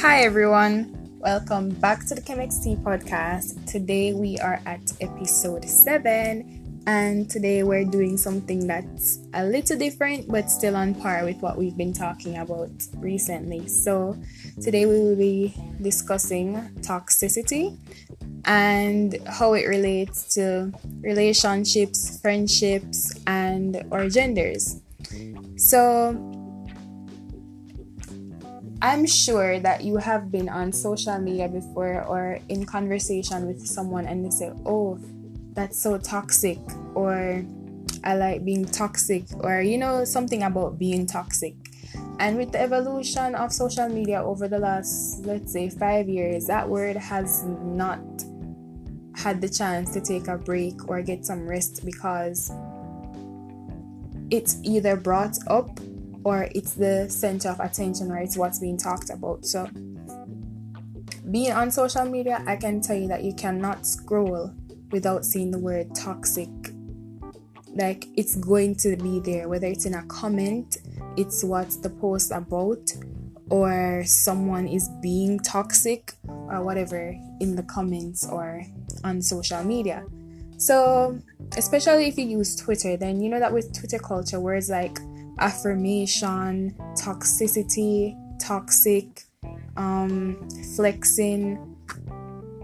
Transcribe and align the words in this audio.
Hi 0.00 0.22
everyone, 0.22 0.94
welcome 1.18 1.70
back 1.70 2.06
to 2.06 2.14
the 2.14 2.20
ChemXT 2.20 2.84
podcast. 2.84 3.66
Today 3.66 4.12
we 4.12 4.38
are 4.38 4.60
at 4.64 4.92
episode 5.00 5.64
7, 5.64 6.84
and 6.86 7.28
today 7.28 7.64
we're 7.64 7.84
doing 7.84 8.16
something 8.16 8.64
that's 8.68 9.18
a 9.34 9.44
little 9.44 9.76
different 9.76 10.28
but 10.28 10.52
still 10.52 10.76
on 10.76 10.94
par 10.94 11.24
with 11.24 11.38
what 11.38 11.58
we've 11.58 11.76
been 11.76 11.92
talking 11.92 12.38
about 12.38 12.70
recently. 12.98 13.66
So, 13.66 14.16
today 14.62 14.86
we 14.86 15.00
will 15.00 15.16
be 15.16 15.52
discussing 15.82 16.54
toxicity 16.80 17.76
and 18.44 19.18
how 19.26 19.54
it 19.54 19.66
relates 19.66 20.32
to 20.34 20.72
relationships, 21.00 22.20
friendships, 22.20 23.12
and 23.26 23.84
or 23.90 24.08
genders. 24.08 24.80
So, 25.56 26.37
I'm 28.80 29.06
sure 29.06 29.58
that 29.58 29.82
you 29.82 29.96
have 29.96 30.30
been 30.30 30.48
on 30.48 30.72
social 30.72 31.18
media 31.18 31.48
before 31.48 32.04
or 32.04 32.38
in 32.48 32.64
conversation 32.64 33.46
with 33.46 33.66
someone 33.66 34.06
and 34.06 34.24
they 34.24 34.30
say, 34.30 34.52
Oh, 34.64 34.98
that's 35.54 35.76
so 35.76 35.98
toxic, 35.98 36.58
or 36.94 37.44
I 38.04 38.14
like 38.14 38.44
being 38.44 38.64
toxic, 38.64 39.24
or 39.42 39.60
you 39.60 39.76
know, 39.76 40.04
something 40.04 40.44
about 40.44 40.78
being 40.78 41.06
toxic. 41.06 41.54
And 42.20 42.36
with 42.36 42.52
the 42.52 42.60
evolution 42.60 43.34
of 43.34 43.52
social 43.52 43.88
media 43.88 44.22
over 44.22 44.46
the 44.46 44.60
last, 44.60 45.26
let's 45.26 45.52
say, 45.52 45.68
five 45.68 46.08
years, 46.08 46.46
that 46.46 46.68
word 46.68 46.96
has 46.96 47.44
not 47.44 47.98
had 49.16 49.40
the 49.40 49.48
chance 49.48 49.92
to 49.94 50.00
take 50.00 50.28
a 50.28 50.38
break 50.38 50.88
or 50.88 51.02
get 51.02 51.26
some 51.26 51.48
rest 51.48 51.84
because 51.84 52.52
it's 54.30 54.60
either 54.62 54.94
brought 54.94 55.36
up 55.48 55.80
or 56.28 56.46
it's 56.54 56.74
the 56.74 57.08
center 57.08 57.48
of 57.48 57.58
attention 57.58 58.10
or 58.12 58.18
it's 58.18 58.36
what's 58.36 58.58
being 58.58 58.76
talked 58.76 59.08
about. 59.08 59.46
So, 59.46 59.66
being 61.30 61.52
on 61.52 61.70
social 61.70 62.04
media, 62.04 62.44
I 62.46 62.56
can 62.56 62.82
tell 62.82 62.96
you 62.96 63.08
that 63.08 63.24
you 63.24 63.32
cannot 63.32 63.86
scroll 63.86 64.52
without 64.90 65.24
seeing 65.24 65.50
the 65.50 65.58
word 65.58 65.94
toxic. 65.94 66.50
Like 67.74 68.08
it's 68.14 68.36
going 68.36 68.76
to 68.76 68.96
be 68.96 69.20
there, 69.20 69.48
whether 69.48 69.68
it's 69.68 69.86
in 69.86 69.94
a 69.94 70.02
comment, 70.04 70.76
it's 71.16 71.42
what 71.42 71.70
the 71.82 71.88
post 71.88 72.30
about, 72.30 72.92
or 73.48 74.02
someone 74.04 74.68
is 74.68 74.90
being 75.00 75.38
toxic 75.40 76.12
or 76.28 76.62
whatever 76.62 77.16
in 77.40 77.56
the 77.56 77.62
comments 77.62 78.28
or 78.28 78.62
on 79.02 79.22
social 79.22 79.64
media. 79.64 80.04
So, 80.58 81.18
especially 81.56 82.08
if 82.08 82.18
you 82.18 82.26
use 82.26 82.54
Twitter, 82.54 82.98
then 82.98 83.22
you 83.22 83.30
know 83.30 83.38
that 83.38 83.52
with 83.52 83.72
Twitter 83.72 83.98
culture, 83.98 84.40
words 84.40 84.68
like 84.68 84.98
affirmation, 85.38 86.74
toxicity, 86.94 88.16
toxic, 88.40 89.24
um, 89.76 90.48
flexing. 90.76 91.76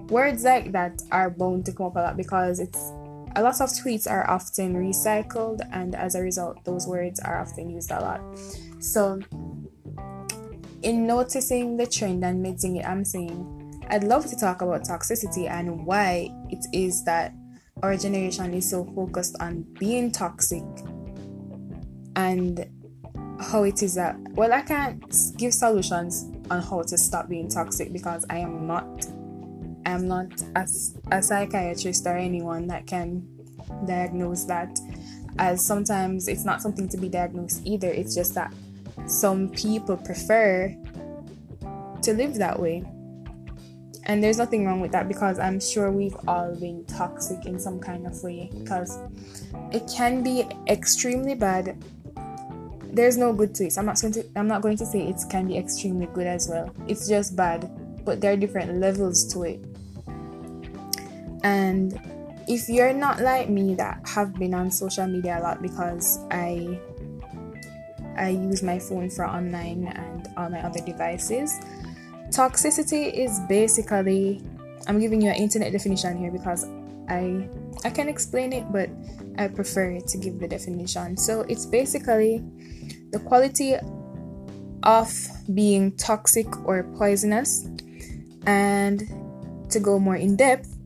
Words 0.08 0.44
like 0.44 0.72
that 0.72 1.02
are 1.10 1.30
bound 1.30 1.66
to 1.66 1.72
come 1.72 1.86
up 1.86 1.96
a 1.96 2.00
lot 2.00 2.16
because 2.16 2.60
it's 2.60 2.92
a 3.36 3.42
lot 3.42 3.60
of 3.60 3.70
tweets 3.70 4.08
are 4.08 4.28
often 4.30 4.74
recycled, 4.74 5.60
and 5.72 5.94
as 5.94 6.14
a 6.14 6.20
result, 6.20 6.64
those 6.64 6.86
words 6.86 7.18
are 7.20 7.40
often 7.40 7.68
used 7.68 7.90
a 7.90 8.00
lot. 8.00 8.20
So, 8.78 9.20
in 10.82 11.06
noticing 11.06 11.76
the 11.76 11.86
trend 11.86 12.24
and 12.24 12.42
mixing 12.42 12.76
it, 12.76 12.86
I'm 12.86 13.04
saying 13.04 13.82
I'd 13.88 14.04
love 14.04 14.26
to 14.26 14.36
talk 14.36 14.62
about 14.62 14.82
toxicity 14.82 15.48
and 15.48 15.84
why 15.84 16.30
it 16.50 16.64
is 16.72 17.04
that 17.04 17.34
our 17.82 17.96
generation 17.96 18.54
is 18.54 18.70
so 18.70 18.84
focused 18.94 19.36
on 19.40 19.62
being 19.78 20.10
toxic 20.10 20.62
and 22.16 22.66
how 23.40 23.64
it 23.64 23.82
is 23.82 23.94
that 23.94 24.16
well 24.32 24.52
i 24.52 24.60
can't 24.60 25.14
give 25.36 25.52
solutions 25.52 26.30
on 26.50 26.62
how 26.62 26.82
to 26.82 26.96
stop 26.96 27.28
being 27.28 27.48
toxic 27.48 27.92
because 27.92 28.24
i 28.30 28.36
am 28.36 28.66
not 28.66 29.06
i 29.86 29.90
am 29.90 30.06
not 30.06 30.28
a, 30.56 30.66
a 31.10 31.22
psychiatrist 31.22 32.06
or 32.06 32.16
anyone 32.16 32.66
that 32.66 32.86
can 32.86 33.26
diagnose 33.86 34.44
that. 34.44 34.78
As 35.38 35.64
sometimes 35.64 36.28
it's 36.28 36.44
not 36.44 36.62
something 36.62 36.88
to 36.88 36.96
be 36.96 37.08
diagnosed 37.08 37.62
either. 37.64 37.88
It's 37.88 38.14
just 38.14 38.34
that 38.34 38.52
some 39.06 39.48
people 39.50 39.96
prefer 39.96 40.74
to 42.02 42.12
live 42.12 42.34
that 42.34 42.58
way. 42.58 42.84
And 44.06 44.22
there's 44.22 44.38
nothing 44.38 44.66
wrong 44.66 44.82
with 44.82 44.92
that 44.92 45.08
because 45.08 45.38
i'm 45.38 45.58
sure 45.58 45.90
we've 45.90 46.16
all 46.28 46.54
been 46.54 46.84
toxic 46.84 47.46
in 47.46 47.58
some 47.58 47.80
kind 47.80 48.06
of 48.06 48.22
way 48.22 48.50
because 48.52 48.98
it 49.72 49.90
can 49.96 50.22
be 50.22 50.46
extremely 50.68 51.34
bad 51.34 51.82
there's 52.94 53.16
no 53.16 53.32
good 53.32 53.54
to 53.56 53.66
it. 53.66 53.76
I'm 53.76 53.86
not 53.86 54.00
going 54.00 54.12
to 54.14 54.24
I'm 54.36 54.46
not 54.46 54.62
going 54.62 54.76
to 54.78 54.86
say 54.86 55.06
it 55.06 55.20
can 55.28 55.48
be 55.48 55.58
extremely 55.58 56.06
good 56.06 56.26
as 56.26 56.48
well. 56.48 56.74
It's 56.86 57.08
just 57.08 57.36
bad, 57.36 57.70
but 58.04 58.20
there 58.20 58.32
are 58.32 58.36
different 58.36 58.78
levels 58.80 59.24
to 59.34 59.42
it. 59.42 59.60
And 61.42 62.00
if 62.46 62.68
you're 62.68 62.92
not 62.92 63.20
like 63.20 63.48
me 63.48 63.74
that 63.74 64.00
have 64.06 64.34
been 64.34 64.54
on 64.54 64.70
social 64.70 65.06
media 65.06 65.38
a 65.38 65.40
lot 65.40 65.62
because 65.62 66.20
I 66.30 66.78
I 68.16 68.28
use 68.28 68.62
my 68.62 68.78
phone 68.78 69.10
for 69.10 69.26
online 69.26 69.88
and 69.88 70.28
all 70.36 70.48
my 70.48 70.62
other 70.64 70.80
devices. 70.80 71.58
Toxicity 72.30 73.12
is 73.12 73.40
basically 73.48 74.40
I'm 74.86 75.00
giving 75.00 75.20
you 75.20 75.30
an 75.30 75.36
internet 75.36 75.72
definition 75.72 76.16
here 76.16 76.30
because 76.30 76.64
I 77.08 77.48
I 77.84 77.90
can 77.90 78.08
explain 78.08 78.52
it 78.52 78.70
but 78.70 78.88
I 79.38 79.48
prefer 79.48 80.00
to 80.00 80.18
give 80.18 80.38
the 80.38 80.48
definition. 80.48 81.16
So 81.16 81.42
it's 81.42 81.66
basically 81.66 82.42
the 83.10 83.18
quality 83.18 83.76
of 84.82 85.12
being 85.54 85.92
toxic 85.96 86.46
or 86.66 86.84
poisonous. 86.96 87.66
And 88.46 89.02
to 89.70 89.80
go 89.80 89.98
more 89.98 90.16
in 90.16 90.36
depth, 90.36 90.76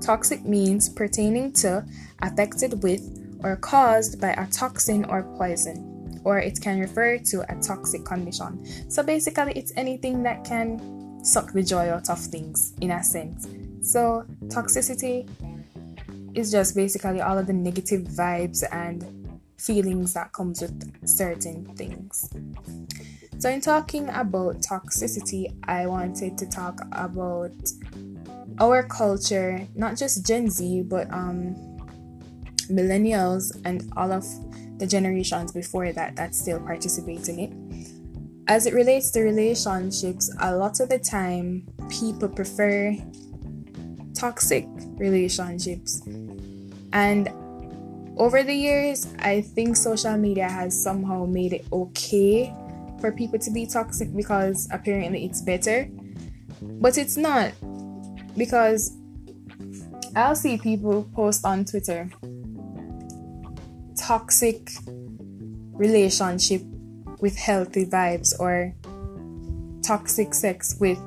toxic 0.00 0.44
means 0.44 0.88
pertaining 0.88 1.52
to, 1.52 1.84
affected 2.22 2.82
with, 2.82 3.02
or 3.42 3.56
caused 3.56 4.20
by 4.20 4.32
a 4.32 4.46
toxin 4.48 5.04
or 5.06 5.22
poison, 5.36 6.20
or 6.24 6.38
it 6.38 6.60
can 6.60 6.78
refer 6.78 7.18
to 7.18 7.40
a 7.50 7.60
toxic 7.60 8.04
condition. 8.04 8.90
So 8.90 9.02
basically, 9.02 9.52
it's 9.56 9.72
anything 9.76 10.22
that 10.22 10.44
can 10.44 11.24
suck 11.24 11.52
the 11.52 11.62
joy 11.62 11.90
out 11.90 12.08
of 12.08 12.18
things 12.18 12.74
in 12.80 12.90
a 12.90 13.02
sense. 13.02 13.48
So, 13.82 14.24
toxicity 14.46 15.28
is 16.34 16.50
just 16.50 16.74
basically 16.74 17.20
all 17.20 17.38
of 17.38 17.46
the 17.46 17.52
negative 17.52 18.02
vibes 18.02 18.62
and 18.72 19.40
feelings 19.58 20.14
that 20.14 20.32
comes 20.32 20.60
with 20.60 21.08
certain 21.08 21.64
things. 21.76 22.30
So 23.38 23.48
in 23.48 23.60
talking 23.60 24.08
about 24.10 24.56
toxicity, 24.60 25.54
I 25.64 25.86
wanted 25.86 26.36
to 26.38 26.46
talk 26.46 26.80
about 26.92 27.52
our 28.58 28.82
culture, 28.82 29.66
not 29.74 29.96
just 29.96 30.26
Gen 30.26 30.50
Z, 30.50 30.82
but 30.82 31.10
um 31.12 31.56
millennials 32.70 33.60
and 33.64 33.92
all 33.96 34.12
of 34.12 34.24
the 34.78 34.86
generations 34.86 35.52
before 35.52 35.92
that 35.92 36.16
that 36.16 36.34
still 36.34 36.60
participate 36.60 37.28
in 37.28 37.38
it. 37.38 37.52
As 38.46 38.66
it 38.66 38.74
relates 38.74 39.10
to 39.12 39.22
relationships, 39.22 40.32
a 40.40 40.56
lot 40.56 40.80
of 40.80 40.88
the 40.88 40.98
time 40.98 41.66
people 41.88 42.28
prefer 42.28 42.96
toxic 44.20 44.66
relationships. 44.98 46.02
And 46.92 47.28
over 48.18 48.42
the 48.42 48.54
years, 48.54 49.08
I 49.18 49.40
think 49.40 49.76
social 49.76 50.18
media 50.18 50.48
has 50.48 50.76
somehow 50.80 51.24
made 51.24 51.54
it 51.54 51.64
okay 51.72 52.54
for 53.00 53.10
people 53.10 53.38
to 53.38 53.50
be 53.50 53.66
toxic 53.66 54.14
because 54.14 54.68
apparently 54.70 55.24
it's 55.24 55.40
better. 55.40 55.88
But 56.60 56.98
it's 56.98 57.16
not. 57.16 57.52
Because 58.36 58.94
I'll 60.14 60.36
see 60.36 60.58
people 60.58 61.08
post 61.14 61.46
on 61.46 61.64
Twitter 61.64 62.10
toxic 63.96 64.70
relationship 65.72 66.62
with 67.20 67.36
healthy 67.36 67.86
vibes 67.86 68.32
or 68.38 68.74
toxic 69.82 70.34
sex 70.34 70.76
with 70.80 70.98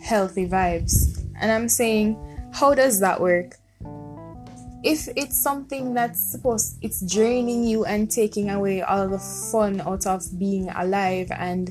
healthy 0.00 0.46
vibes. 0.46 1.11
And 1.42 1.52
I'm 1.52 1.68
saying, 1.68 2.16
how 2.54 2.74
does 2.74 3.00
that 3.00 3.20
work? 3.20 3.58
if 4.82 5.08
it's 5.14 5.40
something 5.40 5.94
that's 5.94 6.20
supposed 6.20 6.76
it's 6.82 7.00
draining 7.12 7.62
you 7.62 7.84
and 7.84 8.10
taking 8.10 8.50
away 8.50 8.82
all 8.82 9.08
the 9.08 9.18
fun 9.18 9.80
out 9.82 10.06
of 10.06 10.22
being 10.38 10.68
alive 10.70 11.30
and 11.38 11.70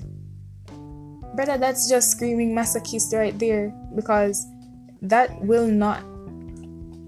brother 1.36 1.58
that's 1.58 1.90
just 1.90 2.12
screaming 2.12 2.56
masochist 2.56 3.14
right 3.14 3.38
there 3.38 3.70
because 3.96 4.46
that 5.02 5.30
will 5.42 5.68
not 5.68 6.02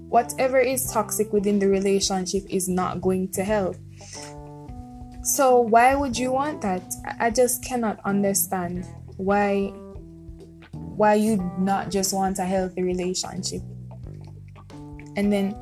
whatever 0.10 0.60
is 0.60 0.92
toxic 0.92 1.32
within 1.32 1.58
the 1.58 1.68
relationship 1.68 2.44
is 2.50 2.68
not 2.68 3.02
going 3.02 3.32
to 3.32 3.44
help 3.44 3.78
so 5.22 5.62
why 5.62 5.96
would 5.96 6.18
you 6.18 6.34
want 6.34 6.62
that 6.62 6.84
i 7.20 7.30
just 7.30 7.64
cannot 7.64 7.98
understand 8.04 8.86
why 9.16 9.72
why 10.96 11.16
you 11.16 11.38
not 11.58 11.92
just 11.92 12.14
want 12.14 12.40
a 12.40 12.46
healthy 12.46 12.84
relationship? 12.84 13.62
And 15.16 15.32
then 15.32 15.56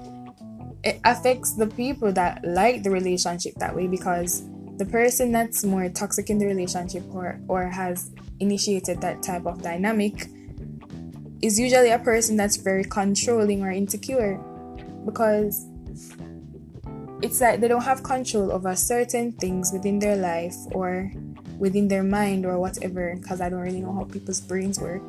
it 0.83 0.99
affects 1.05 1.53
the 1.53 1.67
people 1.67 2.11
that 2.13 2.43
like 2.43 2.83
the 2.83 2.89
relationship 2.89 3.53
that 3.55 3.75
way 3.75 3.87
because 3.87 4.43
the 4.77 4.85
person 4.85 5.31
that's 5.31 5.63
more 5.63 5.89
toxic 5.89 6.29
in 6.29 6.39
the 6.39 6.45
relationship 6.45 7.03
or 7.13 7.39
or 7.47 7.67
has 7.67 8.11
initiated 8.39 8.99
that 9.01 9.21
type 9.21 9.45
of 9.45 9.61
dynamic 9.61 10.27
is 11.41 11.59
usually 11.59 11.89
a 11.89 11.99
person 11.99 12.35
that's 12.35 12.57
very 12.57 12.83
controlling 12.83 13.61
or 13.61 13.71
insecure 13.71 14.39
because 15.05 15.67
it's 17.21 17.39
like 17.41 17.59
they 17.59 17.67
don't 17.67 17.83
have 17.83 18.01
control 18.01 18.51
over 18.51 18.75
certain 18.75 19.31
things 19.33 19.71
within 19.71 19.99
their 19.99 20.15
life 20.15 20.55
or 20.71 21.11
within 21.61 21.87
their 21.87 22.01
mind 22.01 22.43
or 22.43 22.59
whatever 22.59 23.15
because 23.21 23.39
I 23.39 23.47
don't 23.47 23.61
really 23.61 23.81
know 23.81 23.93
how 23.93 24.05
people's 24.05 24.41
brains 24.41 24.79
work 24.79 25.03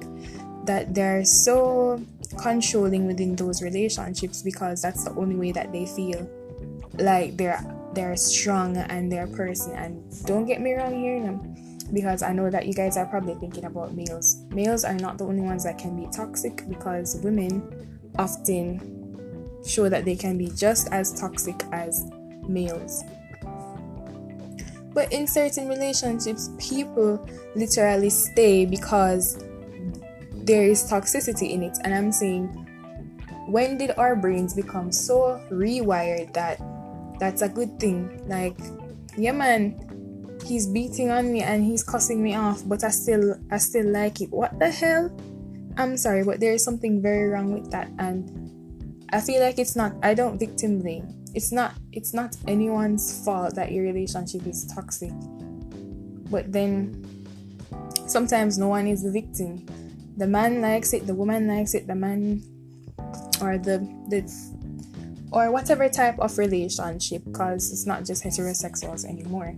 that 0.67 0.95
they're 0.95 1.25
so 1.25 2.01
controlling 2.41 3.07
within 3.07 3.35
those 3.35 3.63
relationships 3.63 4.43
because 4.43 4.83
that's 4.83 5.03
the 5.05 5.11
only 5.13 5.35
way 5.35 5.51
that 5.53 5.73
they 5.73 5.87
feel 5.87 6.29
like 6.99 7.39
they're 7.39 7.59
they're 7.95 8.17
strong 8.17 8.77
and 8.77 9.11
they're 9.11 9.25
a 9.25 9.37
person 9.37 9.73
and 9.73 10.05
don't 10.27 10.45
get 10.45 10.61
me 10.61 10.75
wrong 10.75 10.95
here 10.95 11.41
because 11.93 12.23
I 12.23 12.33
know 12.33 12.51
that 12.51 12.67
you 12.67 12.75
guys 12.75 12.97
are 12.97 13.07
probably 13.07 13.35
thinking 13.35 13.65
about 13.65 13.95
males. 13.95 14.45
Males 14.51 14.85
are 14.85 14.95
not 14.95 15.19
the 15.19 15.25
only 15.25 15.43
ones 15.43 15.65
that 15.65 15.79
can 15.79 15.97
be 15.97 16.11
toxic 16.13 16.67
because 16.69 17.17
women 17.23 17.61
often 18.19 18.81
show 19.67 19.89
that 19.89 20.05
they 20.05 20.17
can 20.17 20.37
be 20.37 20.51
just 20.51 20.89
as 20.93 21.19
toxic 21.19 21.63
as 21.73 22.11
males. 22.49 23.05
But 24.95 25.13
in 25.13 25.27
certain 25.27 25.69
relationships, 25.69 26.51
people 26.59 27.27
literally 27.55 28.11
stay 28.11 28.67
because 28.67 29.43
there 30.35 30.65
is 30.65 30.85
toxicity 30.85 31.51
in 31.51 31.63
it. 31.63 31.79
And 31.85 31.95
I'm 31.95 32.13
saying, 32.13 32.49
when 33.49 33.79
did 33.79 33.93
our 33.97 34.17
brains 34.17 34.55
become 34.55 34.93
so 34.93 35.41
rewired 35.51 36.33
that 36.35 36.61
that's 37.19 37.43
a 37.43 37.49
good 37.49 37.79
thing? 37.81 38.23
Like, 38.27 38.59
yeah, 39.17 39.33
man, 39.33 40.39
he's 40.45 40.67
beating 40.67 41.11
on 41.11 41.33
me 41.33 41.43
and 41.43 41.65
he's 41.65 41.83
cussing 41.83 42.23
me 42.23 42.35
off, 42.35 42.63
but 42.67 42.85
I 42.85 42.91
still, 42.91 43.37
I 43.51 43.59
still 43.59 43.89
like 43.91 44.21
it. 44.21 44.31
What 44.31 44.59
the 44.59 44.71
hell? 44.71 45.11
I'm 45.77 45.97
sorry, 45.97 46.25
but 46.25 46.41
there 46.41 46.53
is 46.53 46.63
something 46.63 47.01
very 47.01 47.29
wrong 47.29 47.53
with 47.53 47.71
that, 47.71 47.89
and 47.99 48.29
I 49.13 49.21
feel 49.21 49.41
like 49.41 49.59
it's 49.59 49.75
not. 49.75 49.95
I 50.03 50.13
don't 50.13 50.39
victim 50.39 50.81
blame. 50.81 51.22
It's 51.35 51.53
not. 51.53 51.75
It's 51.93 52.13
not 52.13 52.37
anyone's 52.47 53.25
fault 53.25 53.55
that 53.55 53.73
your 53.73 53.85
relationship 53.85 54.47
is 54.47 54.67
toxic. 54.75 55.13
But 56.31 56.53
then, 56.53 57.05
sometimes 58.07 58.59
no 58.59 58.69
one 58.69 58.87
is 58.87 59.03
the 59.03 59.11
victim 59.11 59.67
the 60.17 60.27
man 60.27 60.61
likes 60.61 60.93
it, 60.93 61.07
the 61.07 61.15
woman 61.15 61.49
likes 61.49 61.75
it, 61.75 61.87
the 61.87 61.95
man 61.95 62.43
or 63.41 63.59
the 63.59 63.79
the 64.09 64.23
or 65.33 65.51
whatever 65.51 65.89
type 65.89 66.19
of 66.19 66.37
relationship 66.37 67.25
because 67.25 67.73
it's 67.73 67.87
not 67.87 68.05
just 68.05 68.23
heterosexuals 68.23 69.05
anymore. 69.05 69.57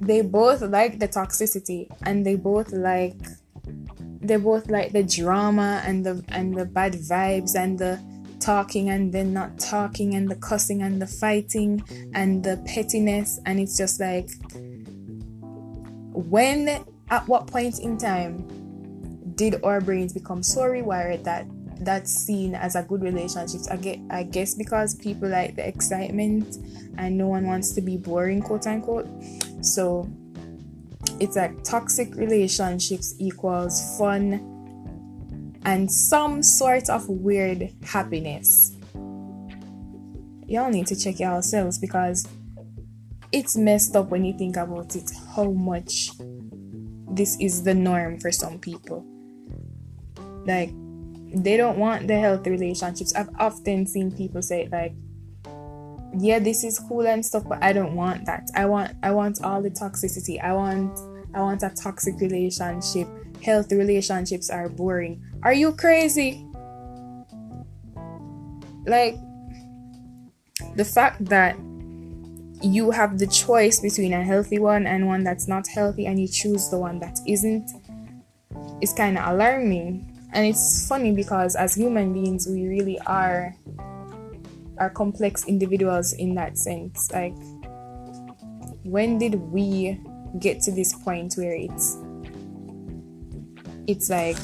They 0.00 0.20
both 0.20 0.60
like 0.62 0.98
the 0.98 1.08
toxicity 1.08 1.88
and 2.04 2.24
they 2.24 2.36
both 2.36 2.72
like 2.72 3.16
they 4.20 4.36
both 4.36 4.68
like 4.70 4.92
the 4.92 5.02
drama 5.02 5.82
and 5.86 6.04
the 6.04 6.22
and 6.28 6.54
the 6.54 6.66
bad 6.66 6.92
vibes 6.94 7.56
and 7.56 7.78
the 7.78 7.98
talking 8.40 8.90
and 8.90 9.12
then 9.12 9.32
not 9.32 9.58
talking 9.58 10.14
and 10.14 10.30
the 10.30 10.36
cussing 10.36 10.82
and 10.82 11.00
the 11.00 11.06
fighting 11.06 11.82
and 12.14 12.42
the 12.42 12.56
pettiness 12.66 13.38
and 13.46 13.60
it's 13.60 13.76
just 13.76 14.00
like 14.00 14.30
when 16.12 16.84
at 17.10 17.26
what 17.28 17.46
point 17.46 17.78
in 17.80 17.98
time 17.98 18.46
did 19.34 19.62
our 19.64 19.80
brains 19.80 20.12
become 20.12 20.42
so 20.42 20.62
rewired 20.62 21.24
that 21.24 21.46
that's 21.80 22.12
seen 22.12 22.54
as 22.54 22.76
a 22.76 22.82
good 22.82 23.02
relationship? 23.02 23.62
I 23.70 23.76
get 23.76 23.98
I 24.10 24.22
guess 24.22 24.54
because 24.54 24.94
people 24.94 25.28
like 25.28 25.56
the 25.56 25.66
excitement 25.66 26.58
and 26.98 27.16
no 27.16 27.28
one 27.28 27.46
wants 27.46 27.72
to 27.72 27.80
be 27.80 27.96
boring 27.96 28.42
quote 28.42 28.66
unquote. 28.66 29.08
So 29.62 30.08
it's 31.20 31.36
like 31.36 31.64
toxic 31.64 32.14
relationships 32.14 33.14
equals 33.18 33.98
fun 33.98 34.59
and 35.64 35.90
some 35.90 36.42
sort 36.42 36.88
of 36.88 37.08
weird 37.08 37.72
happiness. 37.84 38.76
Y'all 40.46 40.70
need 40.70 40.86
to 40.88 40.96
check 40.96 41.20
yourselves 41.20 41.78
because 41.78 42.26
it's 43.32 43.56
messed 43.56 43.94
up 43.94 44.08
when 44.08 44.24
you 44.24 44.36
think 44.36 44.56
about 44.56 44.96
it 44.96 45.10
how 45.34 45.50
much 45.50 46.10
this 47.10 47.36
is 47.40 47.62
the 47.62 47.74
norm 47.74 48.18
for 48.18 48.32
some 48.32 48.58
people. 48.58 49.04
Like, 50.46 50.70
they 51.32 51.56
don't 51.56 51.78
want 51.78 52.08
the 52.08 52.18
healthy 52.18 52.50
relationships. 52.50 53.14
I've 53.14 53.30
often 53.38 53.86
seen 53.86 54.10
people 54.10 54.42
say, 54.42 54.68
like, 54.70 54.94
yeah, 56.18 56.40
this 56.40 56.64
is 56.64 56.78
cool 56.78 57.06
and 57.06 57.24
stuff, 57.24 57.44
but 57.48 57.62
I 57.62 57.72
don't 57.72 57.94
want 57.94 58.26
that. 58.26 58.48
I 58.54 58.66
want 58.66 58.96
I 59.02 59.12
want 59.12 59.42
all 59.44 59.62
the 59.62 59.70
toxicity. 59.70 60.42
I 60.42 60.52
want 60.52 60.98
I 61.34 61.40
want 61.40 61.62
a 61.62 61.70
toxic 61.70 62.18
relationship. 62.20 63.06
Healthy 63.42 63.76
relationships 63.76 64.50
are 64.50 64.68
boring. 64.68 65.22
Are 65.42 65.52
you 65.52 65.72
crazy? 65.72 66.46
Like 68.86 69.16
the 70.76 70.84
fact 70.84 71.24
that 71.26 71.56
you 72.62 72.90
have 72.90 73.18
the 73.18 73.26
choice 73.26 73.80
between 73.80 74.12
a 74.12 74.22
healthy 74.22 74.58
one 74.58 74.86
and 74.86 75.06
one 75.06 75.24
that's 75.24 75.48
not 75.48 75.66
healthy 75.66 76.06
and 76.06 76.20
you 76.20 76.28
choose 76.28 76.68
the 76.68 76.78
one 76.78 76.98
that 77.00 77.18
isn't 77.26 77.70
is 78.82 78.92
kind 78.92 79.16
of 79.16 79.26
alarming 79.28 80.06
and 80.32 80.46
it's 80.46 80.86
funny 80.86 81.12
because 81.12 81.56
as 81.56 81.74
human 81.74 82.12
beings 82.12 82.46
we 82.46 82.66
really 82.68 82.98
are 83.00 83.54
are 84.78 84.90
complex 84.90 85.46
individuals 85.46 86.12
in 86.14 86.34
that 86.34 86.58
sense 86.58 87.10
like 87.12 87.34
when 88.84 89.18
did 89.18 89.34
we 89.34 89.98
get 90.38 90.60
to 90.60 90.70
this 90.70 90.94
point 91.02 91.34
where 91.34 91.54
it's 91.54 91.96
it's 93.90 94.08
like 94.08 94.36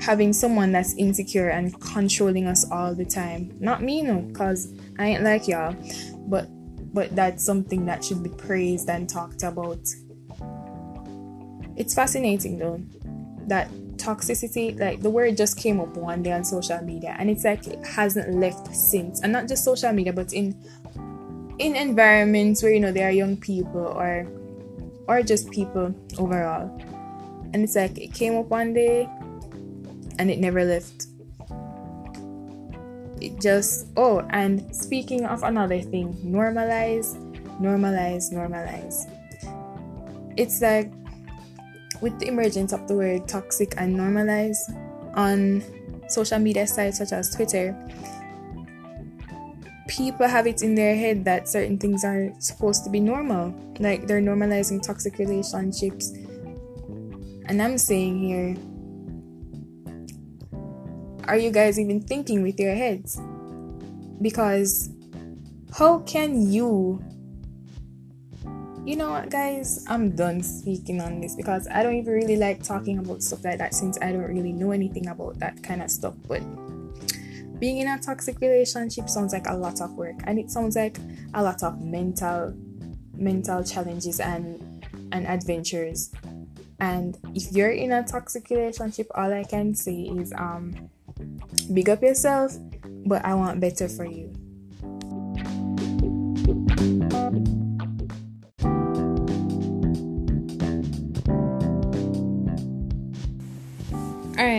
having 0.00 0.32
someone 0.32 0.72
that's 0.72 0.94
insecure 0.94 1.50
and 1.50 1.78
controlling 1.80 2.46
us 2.46 2.68
all 2.70 2.94
the 2.94 3.04
time. 3.04 3.54
Not 3.60 3.82
me 3.82 4.02
no 4.02 4.20
because 4.20 4.72
I 4.98 5.06
ain't 5.06 5.22
like 5.22 5.46
y'all, 5.46 5.76
but 6.26 6.48
but 6.92 7.14
that's 7.14 7.44
something 7.44 7.86
that 7.86 8.04
should 8.04 8.22
be 8.22 8.30
praised 8.30 8.88
and 8.88 9.08
talked 9.08 9.42
about. 9.42 9.80
It's 11.76 11.94
fascinating 11.94 12.58
though 12.58 12.80
that 13.46 13.70
toxicity, 13.96 14.78
like 14.78 15.00
the 15.00 15.10
word 15.10 15.36
just 15.36 15.58
came 15.58 15.78
up 15.80 15.96
one 15.96 16.22
day 16.22 16.32
on 16.32 16.44
social 16.44 16.80
media, 16.82 17.14
and 17.18 17.28
it's 17.28 17.44
like 17.44 17.66
it 17.66 17.84
hasn't 17.86 18.34
left 18.34 18.74
since, 18.74 19.20
and 19.20 19.32
not 19.32 19.48
just 19.48 19.64
social 19.64 19.92
media, 19.92 20.12
but 20.12 20.32
in 20.32 20.56
in 21.58 21.76
environments 21.76 22.62
where 22.62 22.72
you 22.72 22.80
know 22.80 22.90
there 22.90 23.08
are 23.08 23.12
young 23.12 23.36
people 23.36 23.80
or 23.80 24.26
or 25.10 25.26
just 25.26 25.50
people 25.50 25.92
overall, 26.18 26.70
and 27.50 27.66
it's 27.66 27.74
like 27.74 27.98
it 27.98 28.14
came 28.14 28.38
up 28.38 28.46
one 28.46 28.72
day, 28.72 29.10
and 30.22 30.30
it 30.30 30.38
never 30.38 30.62
left. 30.62 31.10
It 33.20 33.40
just 33.42 33.88
oh 33.98 34.24
and 34.30 34.64
speaking 34.74 35.26
of 35.26 35.42
another 35.42 35.82
thing 35.82 36.14
normalize 36.24 37.18
normalize 37.60 38.32
normalize. 38.32 39.10
It's 40.38 40.62
like 40.62 40.90
with 42.00 42.18
the 42.20 42.28
emergence 42.28 42.72
of 42.72 42.86
the 42.88 42.94
word 42.94 43.28
toxic 43.28 43.74
and 43.76 43.98
normalize 43.98 44.56
on 45.14 45.62
social 46.08 46.38
media 46.38 46.66
sites 46.66 46.98
such 46.98 47.12
as 47.12 47.34
twitter 47.34 47.76
people 49.90 50.28
have 50.28 50.46
it 50.46 50.62
in 50.62 50.74
their 50.76 50.94
head 50.94 51.24
that 51.24 51.48
certain 51.48 51.76
things 51.76 52.04
are 52.04 52.30
supposed 52.38 52.84
to 52.84 52.90
be 52.90 53.00
normal. 53.00 53.52
Like 53.80 54.06
they're 54.06 54.22
normalizing 54.22 54.80
toxic 54.80 55.18
relationships. 55.18 56.10
And 57.46 57.60
i'm 57.60 57.78
saying 57.78 58.18
here 58.22 58.54
are 61.24 61.36
you 61.36 61.50
guys 61.50 61.78
even 61.78 62.00
thinking 62.00 62.42
with 62.42 62.58
your 62.58 62.74
heads? 62.74 63.20
Because 64.22 64.90
how 65.76 66.00
can 66.00 66.50
you 66.50 67.02
you 68.84 68.96
know 68.96 69.10
what 69.10 69.30
guys? 69.30 69.84
I'm 69.88 70.16
done 70.16 70.42
speaking 70.42 71.00
on 71.00 71.20
this 71.20 71.36
because 71.36 71.68
i 71.70 71.82
don't 71.82 71.96
even 71.96 72.12
really 72.14 72.36
like 72.36 72.62
talking 72.62 72.98
about 72.98 73.22
stuff 73.22 73.44
like 73.44 73.58
that 73.58 73.74
since 73.74 73.98
i 74.00 74.10
don't 74.10 74.22
really 74.22 74.52
know 74.52 74.70
anything 74.70 75.08
about 75.08 75.38
that 75.38 75.62
kind 75.62 75.82
of 75.82 75.90
stuff 75.90 76.14
but 76.26 76.42
being 77.60 77.78
in 77.78 77.88
a 77.88 77.98
toxic 77.98 78.40
relationship 78.40 79.08
sounds 79.08 79.32
like 79.32 79.46
a 79.46 79.54
lot 79.54 79.80
of 79.80 79.92
work 79.92 80.16
and 80.24 80.38
it 80.38 80.50
sounds 80.50 80.74
like 80.74 80.98
a 81.34 81.42
lot 81.42 81.62
of 81.62 81.80
mental 81.80 82.52
mental 83.14 83.62
challenges 83.62 84.18
and 84.18 84.86
and 85.12 85.26
adventures 85.26 86.10
and 86.80 87.18
if 87.34 87.52
you're 87.52 87.70
in 87.70 87.92
a 87.92 88.02
toxic 88.02 88.48
relationship 88.50 89.06
all 89.14 89.32
i 89.32 89.44
can 89.44 89.74
say 89.74 90.08
is 90.16 90.32
um 90.38 90.90
Big 91.72 91.88
up 91.88 92.02
yourself, 92.02 92.56
but 93.06 93.24
I 93.24 93.34
want 93.34 93.60
better 93.60 93.88
for 93.88 94.04
you. 94.04 94.32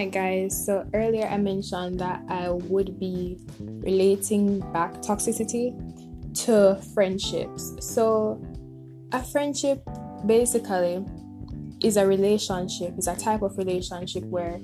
Alright, 0.01 0.13
guys, 0.13 0.65
so 0.65 0.83
earlier 0.95 1.27
I 1.27 1.37
mentioned 1.37 1.99
that 1.99 2.23
I 2.27 2.49
would 2.49 2.99
be 2.99 3.37
relating 3.59 4.59
back 4.73 4.93
toxicity 4.93 5.77
to 6.43 6.81
friendships. 6.95 7.75
So, 7.81 8.43
a 9.11 9.21
friendship 9.21 9.87
basically 10.25 11.05
is 11.83 11.97
a 11.97 12.07
relationship, 12.07 12.97
is 12.97 13.07
a 13.07 13.15
type 13.15 13.43
of 13.43 13.55
relationship 13.59 14.23
where 14.23 14.59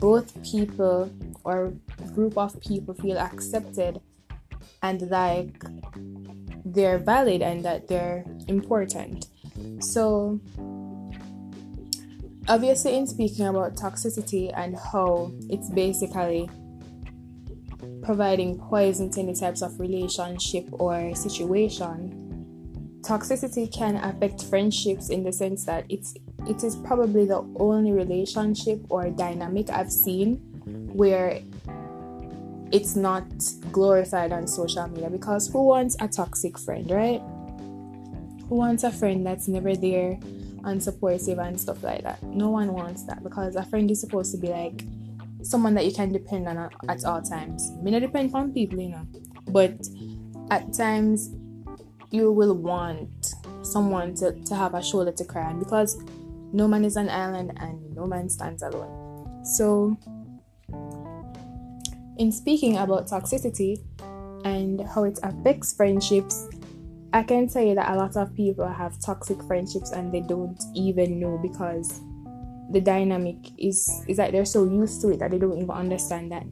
both 0.00 0.32
people 0.42 1.12
or 1.44 1.74
group 2.14 2.38
of 2.38 2.58
people 2.62 2.94
feel 2.94 3.18
accepted 3.18 4.00
and 4.82 5.02
like 5.10 5.64
they're 6.64 6.98
valid 6.98 7.42
and 7.42 7.62
that 7.62 7.88
they're 7.88 8.24
important. 8.46 9.26
So, 9.80 10.40
obviously, 12.48 12.96
in 12.96 13.06
speaking 13.06 13.46
about 13.46 13.76
toxicity 13.76 14.52
and 14.56 14.76
how 14.76 15.32
it's 15.48 15.70
basically 15.70 16.50
providing 18.02 18.58
poison 18.58 19.10
to 19.10 19.20
any 19.20 19.34
types 19.34 19.62
of 19.62 19.78
relationship 19.78 20.66
or 20.72 21.14
situation, 21.14 22.98
toxicity 23.02 23.72
can 23.72 23.96
affect 23.96 24.44
friendships 24.44 25.10
in 25.10 25.22
the 25.22 25.32
sense 25.32 25.64
that 25.64 25.84
it's 25.88 26.14
it 26.46 26.62
is 26.64 26.76
probably 26.76 27.26
the 27.26 27.44
only 27.56 27.92
relationship 27.92 28.80
or 28.88 29.10
dynamic 29.10 29.70
I've 29.70 29.92
seen 29.92 30.36
where 30.92 31.40
it's 32.72 32.96
not 32.96 33.24
glorified 33.72 34.32
on 34.32 34.46
social 34.46 34.86
media 34.88 35.10
because 35.10 35.48
who 35.48 35.62
wants 35.64 35.96
a 36.00 36.08
toxic 36.08 36.58
friend, 36.58 36.90
right? 36.90 37.20
Who 38.48 38.56
wants 38.56 38.84
a 38.84 38.90
friend 38.90 39.26
that's 39.26 39.48
never 39.48 39.74
there, 39.74 40.18
unsupportive, 40.62 41.38
and 41.44 41.60
stuff 41.60 41.82
like 41.82 42.02
that? 42.02 42.22
No 42.22 42.50
one 42.50 42.72
wants 42.72 43.04
that 43.04 43.22
because 43.22 43.56
a 43.56 43.64
friend 43.64 43.90
is 43.90 44.00
supposed 44.00 44.32
to 44.32 44.38
be 44.38 44.48
like 44.48 44.84
someone 45.42 45.74
that 45.74 45.84
you 45.84 45.92
can 45.92 46.12
depend 46.12 46.48
on 46.48 46.70
at 46.88 47.04
all 47.04 47.22
times. 47.22 47.70
Me 47.82 47.90
not 47.90 48.00
depend 48.00 48.34
on 48.34 48.52
people, 48.52 48.80
you 48.80 48.90
know, 48.90 49.06
but 49.48 49.74
at 50.50 50.72
times 50.72 51.30
you 52.10 52.32
will 52.32 52.54
want 52.54 53.34
someone 53.62 54.14
to, 54.14 54.32
to 54.32 54.54
have 54.54 54.74
a 54.74 54.82
shoulder 54.82 55.12
to 55.12 55.24
cry 55.24 55.44
on 55.44 55.58
because 55.58 56.02
no 56.52 56.66
man 56.66 56.84
is 56.84 56.96
an 56.96 57.08
island 57.08 57.52
and 57.56 57.94
no 57.94 58.06
man 58.06 58.28
stands 58.28 58.62
alone. 58.62 59.44
So, 59.44 59.98
in 62.16 62.32
speaking 62.32 62.78
about 62.78 63.08
toxicity 63.08 63.80
and 64.44 64.80
how 64.80 65.04
it 65.04 65.18
affects 65.22 65.74
friendships, 65.74 66.48
I 67.12 67.22
can 67.22 67.48
tell 67.48 67.64
you 67.64 67.74
that 67.74 67.90
a 67.90 67.96
lot 67.96 68.16
of 68.16 68.34
people 68.34 68.66
have 68.68 69.00
toxic 69.00 69.42
friendships 69.44 69.92
and 69.92 70.12
they 70.12 70.20
don't 70.20 70.62
even 70.74 71.18
know 71.18 71.38
because 71.38 72.02
the 72.70 72.80
dynamic 72.80 73.36
is 73.58 74.04
is 74.06 74.18
that 74.18 74.32
they're 74.32 74.44
so 74.44 74.64
used 74.64 75.00
to 75.00 75.10
it 75.10 75.20
that 75.20 75.30
they 75.30 75.38
don't 75.38 75.56
even 75.56 75.70
understand 75.70 76.30
that 76.30 76.44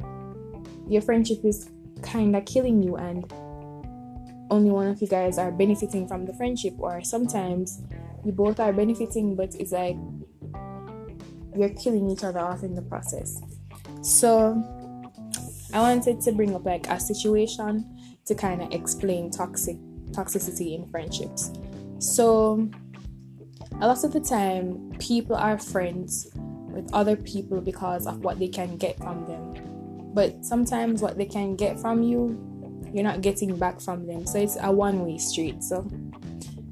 your 0.89 1.03
friendship 1.03 1.45
is 1.45 1.69
kind 2.01 2.35
of 2.35 2.45
killing 2.47 2.83
you 2.83 2.97
and 2.97 3.31
only 4.51 4.71
one 4.71 4.87
of 4.87 5.03
you 5.03 5.09
guys 5.09 5.37
are 5.37 5.51
benefiting 5.51 6.09
from 6.09 6.25
the 6.25 6.33
friendship 6.35 6.73
or 6.79 7.03
sometimes 7.03 7.83
you 8.25 8.33
both 8.33 8.59
are 8.59 8.73
benefiting 8.73 9.37
but 9.37 9.55
it's 9.57 9.73
like 9.73 9.97
you're 11.55 11.69
killing 11.71 12.09
each 12.09 12.23
other 12.23 12.39
off 12.39 12.63
in 12.63 12.75
the 12.75 12.83
process. 12.83 13.41
So 14.03 14.63
i 15.73 15.81
wanted 15.81 16.21
to 16.21 16.33
bring 16.33 16.55
up 16.55 16.65
like 16.65 16.87
a 16.87 16.99
situation 16.99 17.85
to 18.25 18.35
kind 18.35 18.63
of 18.63 18.73
explain 18.73 19.31
toxic 19.31 19.77
toxicity 20.13 20.75
in 20.75 20.89
friendships. 20.89 21.51
So 21.99 22.69
a 23.81 23.87
lot 23.87 24.05
of 24.05 24.13
the 24.13 24.21
time 24.21 24.93
people 24.99 25.37
are 25.37 25.59
friends 25.59 26.29
with 26.35 26.93
other 26.93 27.17
people 27.17 27.61
because 27.61 28.07
of 28.07 28.21
what 28.21 28.39
they 28.39 28.49
can 28.49 28.77
get 28.77 28.97
from 28.99 29.27
them. 29.27 30.13
But 30.15 30.45
sometimes 30.45 31.03
what 31.03 31.19
they 31.19 31.27
can 31.27 31.57
get 31.57 31.79
from 31.79 32.03
you 32.03 32.43
you're 32.93 33.05
not 33.05 33.21
getting 33.21 33.55
back 33.59 33.81
from 33.81 34.07
them. 34.07 34.27
So 34.27 34.39
it's 34.39 34.57
a 34.61 34.73
one-way 34.73 35.19
street. 35.19 35.63
So 35.63 35.87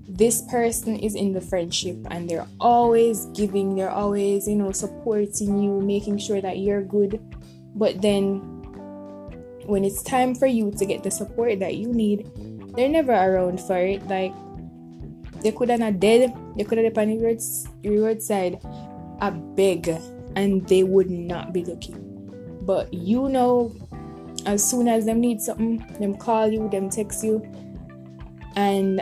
this 0.09 0.43
person 0.51 0.97
is 0.97 1.15
in 1.15 1.35
the 1.35 1.41
friendship 1.41 1.99
and 2.11 2.31
they're 2.31 2.47
always 2.61 3.27
giving 3.35 3.75
they're 3.75 3.91
always 3.91 4.47
you 4.47 4.55
know 4.55 4.71
supporting 4.71 5.61
you 5.61 5.81
making 5.81 6.19
sure 6.19 6.41
that 6.41 6.59
you're 6.59 6.83
good. 6.83 7.21
But 7.75 8.01
then 8.01 8.41
when 9.67 9.85
it's 9.85 10.03
time 10.03 10.35
for 10.35 10.47
you 10.47 10.71
to 10.71 10.87
get 10.87 11.03
the 11.03 11.11
support 11.11 11.59
that 11.61 11.77
you 11.77 11.93
need 11.93 12.31
they're 12.77 12.89
never 12.89 13.13
around 13.13 13.61
for 13.61 13.79
it. 13.79 14.07
Like 14.07 14.33
they 15.43 15.53
could 15.53 15.69
have 15.71 15.81
not 15.81 16.01
dead 16.01 16.35
they 16.57 16.65
could 16.65 16.79
have 16.79 16.99
on 16.99 17.09
the 17.09 17.19
road, 17.19 17.41
roadside 17.85 18.61
a 19.21 19.31
beg 19.31 19.89
and 20.37 20.67
they 20.69 20.83
would 20.83 21.11
not 21.11 21.53
be 21.53 21.65
looking. 21.65 22.01
But 22.63 22.93
you 22.93 23.29
know 23.29 23.75
as 24.47 24.69
soon 24.69 24.89
as 24.89 25.07
them 25.07 25.21
need 25.21 25.41
something 25.41 25.79
them 26.01 26.17
call 26.17 26.49
you 26.49 26.69
them 26.69 26.91
text 26.91 27.25
you 27.25 27.43
and 28.57 29.01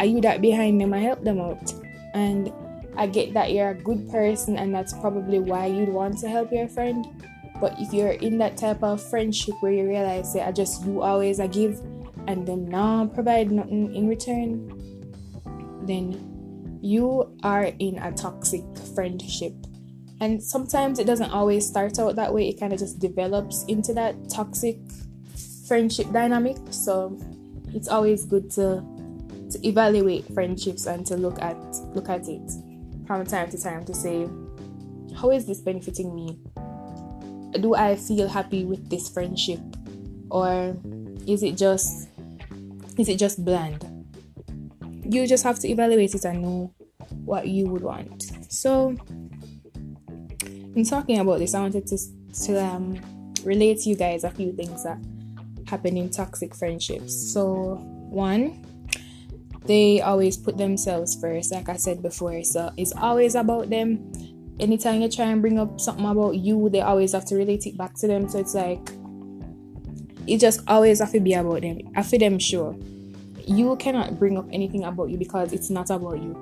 are 0.00 0.06
you 0.06 0.20
that 0.20 0.40
behind 0.40 0.80
them 0.80 0.92
I 0.94 0.98
help 0.98 1.22
them 1.22 1.40
out. 1.40 1.72
And 2.14 2.52
I 2.96 3.06
get 3.06 3.32
that 3.34 3.52
you're 3.52 3.70
a 3.70 3.74
good 3.74 4.10
person 4.10 4.56
and 4.56 4.74
that's 4.74 4.92
probably 4.92 5.38
why 5.38 5.66
you'd 5.66 5.88
want 5.88 6.18
to 6.18 6.28
help 6.28 6.52
your 6.52 6.68
friend. 6.68 7.06
But 7.60 7.78
if 7.78 7.92
you're 7.92 8.12
in 8.12 8.38
that 8.38 8.56
type 8.56 8.82
of 8.82 9.02
friendship 9.02 9.54
where 9.60 9.72
you 9.72 9.86
realize 9.86 10.32
that 10.34 10.46
I 10.46 10.52
just 10.52 10.84
you 10.84 11.02
always 11.02 11.40
I 11.40 11.46
give 11.46 11.80
and 12.28 12.46
them 12.46 12.68
not 12.68 13.12
provide 13.12 13.50
nothing 13.50 13.92
in 13.94 14.06
return 14.06 14.70
then 15.88 16.78
you 16.80 17.36
are 17.42 17.64
in 17.78 17.98
a 17.98 18.12
toxic 18.12 18.62
friendship. 18.94 19.54
And 20.20 20.42
sometimes 20.42 20.98
it 20.98 21.06
doesn't 21.06 21.30
always 21.30 21.66
start 21.66 21.98
out 21.98 22.16
that 22.16 22.32
way, 22.32 22.48
it 22.48 22.60
kind 22.60 22.72
of 22.72 22.78
just 22.78 22.98
develops 22.98 23.64
into 23.64 23.94
that 23.94 24.28
toxic 24.28 24.78
friendship 25.66 26.12
dynamic. 26.12 26.56
So 26.70 27.18
it's 27.74 27.88
always 27.88 28.24
good 28.24 28.50
to 28.52 28.84
to 29.50 29.66
evaluate 29.66 30.26
friendships 30.34 30.86
and 30.86 31.06
to 31.06 31.16
look 31.16 31.40
at 31.40 31.56
look 31.94 32.10
at 32.10 32.28
it 32.28 32.52
from 33.06 33.24
time 33.24 33.50
to 33.50 33.56
time 33.56 33.82
to 33.82 33.94
say 33.94 34.28
how 35.18 35.30
is 35.30 35.46
this 35.46 35.60
benefiting 35.62 36.14
me 36.14 36.38
do 37.60 37.74
i 37.74 37.96
feel 37.96 38.28
happy 38.28 38.66
with 38.66 38.90
this 38.90 39.08
friendship 39.08 39.58
or 40.30 40.76
is 41.26 41.42
it 41.42 41.56
just 41.56 42.10
is 42.98 43.08
it 43.08 43.18
just 43.18 43.44
bland 43.44 43.98
you 45.08 45.26
just 45.26 45.42
have 45.44 45.58
to 45.60 45.68
evaluate 45.68 46.14
it 46.14 46.24
and 46.24 46.42
know 46.42 46.74
what 47.24 47.48
you 47.48 47.66
would 47.66 47.82
want. 47.82 48.30
So, 48.50 48.94
in 50.42 50.84
talking 50.84 51.18
about 51.18 51.38
this, 51.38 51.54
I 51.54 51.60
wanted 51.60 51.86
to, 51.86 51.98
to 52.44 52.64
um, 52.64 53.00
relate 53.44 53.80
to 53.80 53.88
you 53.88 53.96
guys 53.96 54.24
a 54.24 54.30
few 54.30 54.52
things 54.52 54.84
that 54.84 54.98
happen 55.66 55.96
in 55.96 56.10
toxic 56.10 56.54
friendships. 56.54 57.32
So, 57.32 57.76
one, 58.10 58.64
they 59.64 60.02
always 60.02 60.36
put 60.36 60.58
themselves 60.58 61.18
first, 61.20 61.52
like 61.52 61.70
I 61.70 61.76
said 61.76 62.02
before. 62.02 62.42
So, 62.44 62.70
it's 62.76 62.92
always 62.92 63.34
about 63.34 63.70
them. 63.70 64.12
Anytime 64.60 65.00
you 65.00 65.08
try 65.08 65.26
and 65.26 65.40
bring 65.40 65.58
up 65.58 65.80
something 65.80 66.04
about 66.04 66.36
you, 66.36 66.68
they 66.68 66.82
always 66.82 67.12
have 67.12 67.24
to 67.26 67.36
relate 67.36 67.66
it 67.66 67.78
back 67.78 67.94
to 67.94 68.06
them. 68.06 68.28
So, 68.28 68.38
it's 68.40 68.54
like, 68.54 68.90
it 70.28 70.38
just 70.38 70.60
always 70.68 71.00
have 71.00 71.12
to 71.12 71.20
be 71.20 71.34
about 71.34 71.62
them. 71.62 71.80
I 71.96 72.02
feel 72.02 72.20
them 72.20 72.38
sure 72.38 72.76
you 73.48 73.74
cannot 73.76 74.18
bring 74.18 74.36
up 74.36 74.46
anything 74.52 74.84
about 74.84 75.08
you 75.08 75.16
because 75.16 75.52
it's 75.52 75.70
not 75.70 75.88
about 75.88 76.22
you. 76.22 76.36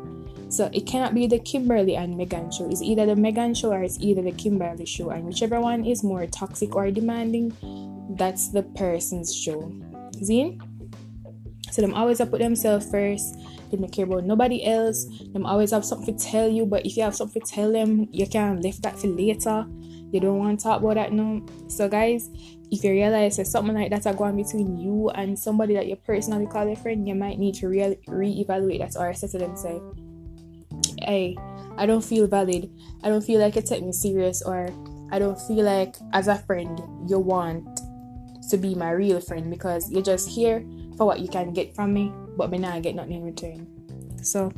So 0.49 0.69
it 0.73 0.87
cannot 0.87 1.15
be 1.15 1.27
the 1.27 1.39
Kimberly 1.39 1.97
and 1.97 2.17
Megan 2.17 2.51
show. 2.51 2.69
It's 2.69 2.83
either 2.83 3.07
the 3.07 3.17
Megan 3.17 3.55
show 3.55 3.73
or 3.73 3.83
it's 3.83 3.99
either 4.01 4.23
the 4.23 4.33
Kimberly 4.33 4.87
show. 4.87 5.11
And 5.11 5.25
whichever 5.25 5.61
one 5.61 5.85
is 5.85 6.03
more 6.03 6.27
toxic 6.27 6.75
or 6.75 6.91
demanding, 6.91 7.53
that's 8.17 8.49
the 8.49 8.63
person's 8.63 9.35
show. 9.35 9.73
Zine? 10.19 10.61
So 11.71 11.83
them 11.83 11.95
always 11.95 12.19
have 12.19 12.31
put 12.31 12.41
themselves 12.41 12.91
first. 12.91 13.39
They 13.71 13.77
don't 13.77 13.91
care 13.91 14.05
about 14.05 14.25
nobody 14.25 14.65
else. 14.65 15.07
Them 15.33 15.45
always 15.45 15.73
have 15.73 15.85
something 15.85 16.17
to 16.17 16.25
tell 16.25 16.49
you, 16.49 16.67
but 16.67 16.87
if 16.87 16.97
you 16.97 17.03
have 17.03 17.15
something 17.15 17.43
to 17.43 17.51
tell 17.51 17.73
them, 17.73 18.09
you 18.13 18.27
can 18.27 18.61
leave 18.61 18.81
that 18.83 18.99
for 18.99 19.09
later. 19.09 19.67
You 20.13 20.21
don't 20.21 20.39
want 20.39 20.61
to 20.61 20.63
talk 20.63 20.81
about 20.81 20.95
that 20.95 21.13
now. 21.13 21.43
So 21.69 21.89
guys, 21.89 22.31
if 22.71 22.85
you 22.85 22.93
realize 22.93 23.37
there's 23.37 23.51
something 23.51 23.75
like 23.75 23.91
that 23.91 24.07
are 24.07 24.15
going 24.15 24.37
between 24.37 24.79
you 24.79 25.11
and 25.11 25.39
somebody 25.39 25.75
that 25.75 25.87
you 25.87 25.97
personally 25.97 26.47
call 26.47 26.71
a 26.71 26.77
friend, 26.77 27.07
you 27.07 27.15
might 27.15 27.39
need 27.39 27.55
to 27.57 27.69
re 27.69 27.99
reevaluate 28.07 28.79
that 28.79 28.97
or 28.99 29.13
say 29.15 29.29
to 29.29 29.39
them, 29.39 29.57
say, 29.57 29.81
hey, 31.03 31.37
I 31.77 31.87
don't 31.87 32.05
feel 32.05 32.27
valid. 32.27 32.71
I 33.03 33.09
don't 33.09 33.23
feel 33.23 33.41
like 33.41 33.57
you 33.57 33.63
take 33.63 33.85
me 33.85 33.93
serious, 33.93 34.43
or 34.43 34.71
I 35.11 35.19
don't 35.19 35.41
feel 35.43 35.65
like 35.65 35.97
as 36.13 36.29
a 36.29 36.37
friend 36.37 36.81
you 37.09 37.19
want 37.19 37.81
to 38.51 38.57
be 38.57 38.75
my 38.75 38.91
real 38.91 39.21
friend 39.21 39.51
because 39.51 39.91
you're 39.91 40.03
just 40.03 40.29
here 40.29 40.65
for 40.97 41.07
what 41.07 41.21
you 41.21 41.29
can 41.29 41.53
get 41.53 41.75
from 41.75 41.93
me, 41.93 42.13
but 42.37 42.51
me 42.51 42.59
not 42.59 42.83
get 42.83 42.95
nothing 42.95 43.13
in 43.13 43.25
return. 43.25 43.67
So 44.23 44.53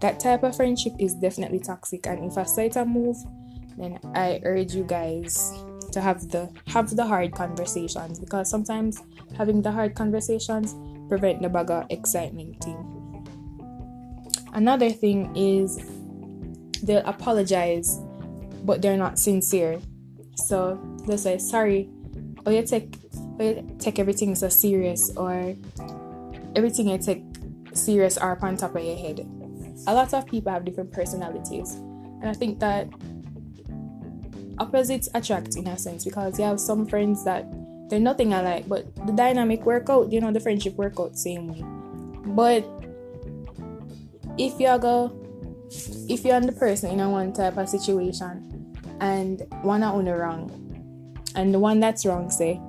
that 0.00 0.20
type 0.20 0.42
of 0.42 0.56
friendship 0.56 0.92
is 0.98 1.14
definitely 1.14 1.60
toxic, 1.60 2.06
and 2.06 2.24
if 2.24 2.38
I 2.38 2.44
start 2.44 2.72
to 2.72 2.84
move, 2.84 3.16
then 3.76 3.98
I 4.14 4.40
urge 4.44 4.74
you 4.74 4.84
guys 4.84 5.52
to 5.92 6.00
have 6.00 6.28
the 6.28 6.50
have 6.68 6.94
the 6.94 7.04
hard 7.04 7.32
conversations 7.32 8.18
because 8.18 8.48
sometimes 8.48 9.02
having 9.36 9.60
the 9.60 9.70
hard 9.70 9.94
conversations 9.94 10.74
prevent 11.08 11.42
the 11.42 11.48
bugger 11.48 11.84
excitement 11.90 12.62
thing. 12.62 12.88
Another 14.54 14.90
thing 14.90 15.34
is 15.36 15.78
they'll 16.82 17.06
apologize 17.06 18.00
but 18.64 18.82
they're 18.82 18.96
not 18.96 19.18
sincere. 19.18 19.80
So 20.36 20.80
they'll 21.06 21.18
say 21.18 21.38
sorry, 21.38 21.88
or 22.46 22.46
oh, 22.46 22.50
you 22.50 22.64
take 22.64 22.96
oh, 23.40 23.76
take 23.78 23.98
everything 23.98 24.34
so 24.34 24.48
serious 24.48 25.10
or 25.16 25.54
everything 26.56 26.88
you 26.88 26.98
take 26.98 27.24
serious 27.74 28.18
are 28.18 28.38
on 28.42 28.56
top 28.56 28.74
of 28.76 28.84
your 28.84 28.96
head. 28.96 29.26
A 29.86 29.94
lot 29.94 30.12
of 30.14 30.26
people 30.26 30.52
have 30.52 30.64
different 30.64 30.92
personalities, 30.92 31.74
and 31.74 32.26
I 32.26 32.34
think 32.34 32.60
that 32.60 32.88
opposites 34.58 35.08
attract 35.14 35.56
in 35.56 35.66
a 35.66 35.78
sense 35.78 36.04
because 36.04 36.38
you 36.38 36.44
have 36.44 36.60
some 36.60 36.86
friends 36.86 37.24
that 37.24 37.46
they're 37.88 38.00
nothing 38.00 38.32
alike, 38.32 38.68
but 38.68 38.94
the 39.06 39.12
dynamic 39.12 39.66
work 39.66 39.90
out, 39.90 40.12
you 40.12 40.20
know, 40.20 40.32
the 40.32 40.40
friendship 40.40 40.74
work 40.76 40.94
out 40.98 41.16
same 41.16 41.48
way. 41.48 41.62
But 42.32 42.64
if 44.38 44.58
you 44.58 44.78
go, 44.78 45.12
if 46.08 46.24
you're 46.24 46.36
on 46.36 46.46
the 46.46 46.52
person 46.52 46.90
in 46.90 47.00
a 47.00 47.10
one 47.10 47.32
type 47.32 47.56
of 47.56 47.68
situation 47.68 48.74
and 49.00 49.42
one 49.62 49.82
are 49.82 49.94
on 49.94 50.04
the 50.04 50.16
wrong, 50.16 50.50
and 51.34 51.52
the 51.52 51.58
one 51.58 51.80
that's 51.80 52.06
wrong 52.06 52.30
say 52.30 52.60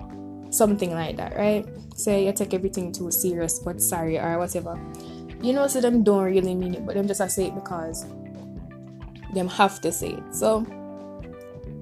something 0.53 0.91
like 0.91 1.17
that, 1.17 1.36
right? 1.36 1.65
Say 1.95 2.25
you 2.25 2.33
take 2.33 2.53
everything 2.53 2.91
too 2.91 3.12
serious, 3.12 3.60
but 3.60 3.81
sorry 3.81 4.17
or 4.17 4.38
whatever. 4.38 4.79
You 5.41 5.53
know, 5.53 5.67
so 5.67 5.81
them 5.81 6.03
don't 6.03 6.24
really 6.24 6.55
mean 6.55 6.75
it, 6.75 6.86
but 6.86 6.95
them 6.95 7.07
just 7.07 7.22
I 7.22 7.27
say 7.27 7.48
it 7.48 7.55
because 7.55 8.05
them 9.33 9.48
have 9.50 9.81
to 9.81 9.91
say 9.91 10.12
it. 10.12 10.36
So 10.36 10.65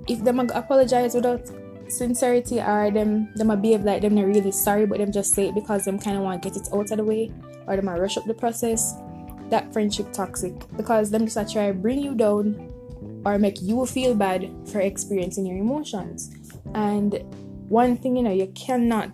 if 0.07 0.23
them 0.23 0.39
apologize 0.39 1.13
without 1.13 1.49
sincerity 1.87 2.59
or 2.59 2.89
them 2.89 3.31
them 3.35 3.61
behave 3.61 3.83
like 3.83 4.01
them 4.01 4.15
not 4.15 4.25
really 4.25 4.51
sorry 4.51 4.85
but 4.85 4.97
them 4.97 5.11
just 5.11 5.33
say 5.33 5.49
it 5.49 5.55
because 5.55 5.83
them 5.83 5.99
kind 5.99 6.15
of 6.15 6.23
want 6.23 6.41
to 6.41 6.49
get 6.49 6.57
it 6.57 6.67
out 6.73 6.89
of 6.89 6.97
the 6.97 7.03
way 7.03 7.29
or 7.67 7.75
them 7.75 7.89
rush 7.89 8.17
up 8.17 8.23
the 8.25 8.33
process 8.33 8.93
that 9.49 9.71
friendship 9.73 10.11
toxic 10.13 10.53
because 10.77 11.11
them 11.11 11.27
just 11.27 11.51
try 11.51 11.71
bring 11.71 11.99
you 11.99 12.15
down 12.15 12.71
or 13.25 13.37
make 13.37 13.61
you 13.61 13.85
feel 13.85 14.15
bad 14.15 14.49
for 14.65 14.79
experiencing 14.79 15.45
your 15.45 15.57
emotions 15.57 16.31
and 16.73 17.23
one 17.71 17.95
thing 17.97 18.15
you 18.17 18.23
know 18.23 18.31
you 18.31 18.47
cannot 18.53 19.11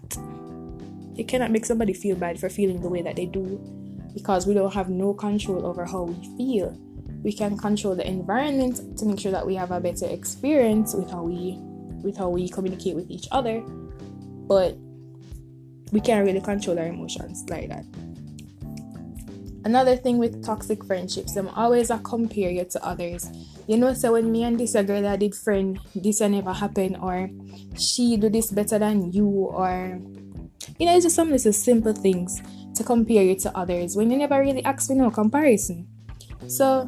you 1.14 1.26
cannot 1.26 1.52
make 1.52 1.66
somebody 1.66 1.94
feel 1.94 2.16
bad 2.16 2.40
for 2.40 2.50
feeling 2.50 2.82
the 2.82 2.90
way 2.90 3.02
that 3.02 3.16
they 3.16 3.26
do 3.26 3.60
because 4.14 4.48
we 4.48 4.54
don't 4.54 4.74
have 4.74 4.90
no 4.90 5.14
control 5.14 5.66
over 5.66 5.86
how 5.86 6.04
we 6.04 6.38
feel 6.38 6.76
we 7.24 7.34
can 7.34 7.58
control 7.58 7.96
the 7.96 8.08
environment 8.08 8.98
to 8.98 9.06
make 9.06 9.20
sure 9.20 9.32
that 9.32 9.46
we 9.46 9.56
have 9.56 9.72
a 9.72 9.80
better 9.80 10.08
experience 10.08 10.94
with 10.94 11.10
how 11.12 11.24
we 11.24 11.58
with 12.04 12.18
how 12.18 12.30
we 12.30 12.48
communicate 12.48 12.96
with 12.96 13.10
each 13.10 13.28
other, 13.32 13.60
but 14.48 14.78
we 15.92 16.00
can't 16.00 16.26
really 16.26 16.42
control 16.42 16.78
our 16.80 16.86
emotions 16.86 17.44
like 17.50 17.70
that. 17.70 17.86
Another 19.66 19.96
thing 19.96 20.18
with 20.18 20.46
toxic 20.46 20.84
friendships, 20.86 21.34
them 21.34 21.50
always 21.50 21.90
a 21.90 22.00
compare 22.00 22.50
you 22.50 22.66
to 22.66 22.86
others. 22.86 23.30
You 23.68 23.78
know, 23.78 23.94
so 23.94 24.14
when 24.14 24.32
me 24.32 24.44
and 24.44 24.60
this 24.60 24.74
girl 24.74 25.02
that 25.02 25.20
did 25.20 25.36
friend, 25.36 25.80
this 25.96 26.22
never 26.22 26.54
happen, 26.54 26.96
or 26.96 27.30
she 27.78 28.18
do 28.18 28.30
this 28.30 28.52
better 28.52 28.80
than 28.80 29.12
you, 29.12 29.28
or 29.28 30.00
you 30.80 30.86
know, 30.86 30.96
it's 30.96 31.06
just 31.06 31.16
some 31.16 31.32
little 31.32 31.54
simple 31.54 31.94
things 31.94 32.42
to 32.76 32.84
compare 32.84 33.24
you 33.24 33.36
to 33.36 33.58
others 33.58 33.96
when 33.96 34.12
you 34.12 34.18
never 34.18 34.40
really 34.40 34.64
ask 34.64 34.88
for 34.88 34.96
no 34.96 35.10
comparison. 35.10 35.88
So 36.48 36.88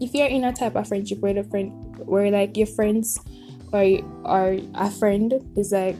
if 0.00 0.12
you're 0.12 0.26
in 0.26 0.44
a 0.44 0.52
type 0.52 0.74
of 0.74 0.88
friendship 0.88 1.20
where 1.20 1.34
the 1.34 1.44
friend 1.44 1.72
where 2.04 2.30
like 2.30 2.56
your 2.56 2.66
friends 2.66 3.18
or 3.72 3.82
or 4.24 4.58
a 4.74 4.90
friend 4.90 5.34
is 5.56 5.72
like 5.72 5.96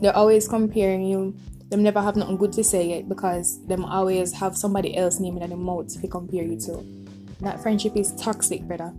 they're 0.00 0.16
always 0.16 0.48
comparing 0.48 1.04
you. 1.04 1.36
Them 1.68 1.82
never 1.82 2.00
have 2.00 2.16
nothing 2.16 2.36
good 2.36 2.52
to 2.54 2.64
say 2.64 2.88
yet 2.88 3.08
because 3.08 3.64
them 3.66 3.84
always 3.84 4.32
have 4.32 4.56
somebody 4.56 4.96
else 4.96 5.20
naming 5.20 5.42
in 5.42 5.50
the 5.50 5.56
mouth 5.56 5.88
to 6.00 6.08
compare 6.08 6.42
you 6.42 6.58
to. 6.60 6.84
That 7.40 7.62
friendship 7.62 7.96
is 7.96 8.14
toxic, 8.14 8.62
brother. 8.62 8.92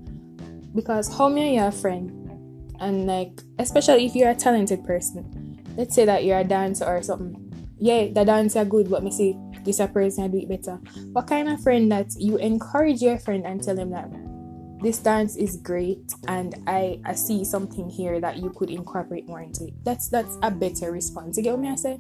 Because 0.76 1.12
how 1.18 1.30
many 1.30 1.60
are 1.60 1.70
a 1.70 1.72
friend? 1.72 2.12
And 2.80 3.08
like 3.08 3.42
especially 3.58 4.06
if 4.06 4.16
you're 4.16 4.30
a 4.30 4.36
talented 4.36 4.86
person. 4.86 5.58
Let's 5.76 5.96
say 5.96 6.06
that 6.06 6.24
you're 6.24 6.40
a 6.40 6.44
dancer 6.44 6.86
or 6.86 7.02
something. 7.02 7.46
Yeah, 7.80 8.08
the 8.12 8.24
dancer 8.24 8.66
good, 8.66 8.90
but 8.90 9.04
me 9.04 9.12
see 9.12 9.38
this 9.64 9.80
a 9.80 9.88
person 9.88 10.26
I 10.26 10.28
do 10.28 10.38
it 10.38 10.50
better. 10.50 10.76
What 11.14 11.28
kind 11.28 11.50
of 11.50 11.62
friend 11.62 11.92
that 11.92 12.12
you 12.18 12.38
encourage 12.38 13.02
your 13.02 13.18
friend 13.18 13.46
and 13.46 13.64
tell 13.64 13.78
him 13.78 13.92
that 13.92 14.10
this 14.82 15.00
dance 15.00 15.36
is 15.36 15.58
great 15.58 16.14
and 16.28 16.56
I, 16.68 17.02
I 17.04 17.14
see 17.14 17.44
something 17.44 17.90
here 17.90 18.22
that 18.22 18.38
you 18.38 18.50
could 18.52 18.70
incorporate 18.70 19.28
more 19.28 19.42
into 19.42 19.66
it. 19.66 19.74
That's 19.84 20.08
that's 20.08 20.38
a 20.42 20.52
better 20.52 20.92
response. 20.92 21.38
You 21.38 21.44
get 21.44 21.54
what 21.54 21.62
me 21.62 21.70
I 21.70 21.76
say? 21.76 22.00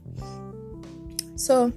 So 1.40 1.72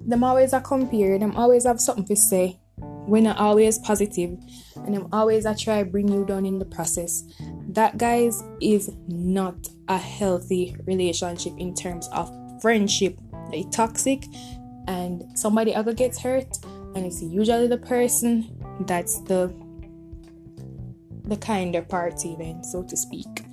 them 0.00 0.24
always 0.24 0.52
are 0.54 0.60
compare, 0.60 1.18
them 1.18 1.36
always 1.36 1.64
have 1.64 1.80
something 1.80 2.06
to 2.06 2.16
say. 2.16 2.58
When 2.76 3.26
are 3.26 3.34
not 3.34 3.38
always 3.38 3.78
positive 3.78 4.38
and 4.76 4.94
them 4.94 5.08
always 5.12 5.44
I 5.44 5.54
try 5.54 5.82
bring 5.82 6.08
you 6.08 6.24
down 6.24 6.46
in 6.46 6.58
the 6.58 6.64
process. 6.64 7.24
That 7.68 7.98
guys 7.98 8.42
is 8.60 8.90
not 9.08 9.56
a 9.88 9.98
healthy 9.98 10.74
relationship 10.86 11.52
in 11.58 11.74
terms 11.74 12.08
of 12.12 12.32
friendship. 12.62 13.18
They 13.50 13.64
toxic 13.64 14.24
and 14.88 15.22
somebody 15.38 15.74
ever 15.74 15.92
gets 15.92 16.18
hurt 16.18 16.58
and 16.94 17.04
it's 17.04 17.22
usually 17.22 17.66
the 17.66 17.78
person 17.78 18.48
that's 18.86 19.20
the 19.22 19.54
the 21.24 21.36
kinder 21.36 21.82
part, 21.82 22.24
even 22.24 22.64
so 22.64 22.82
to 22.82 22.96
speak. 22.96 23.44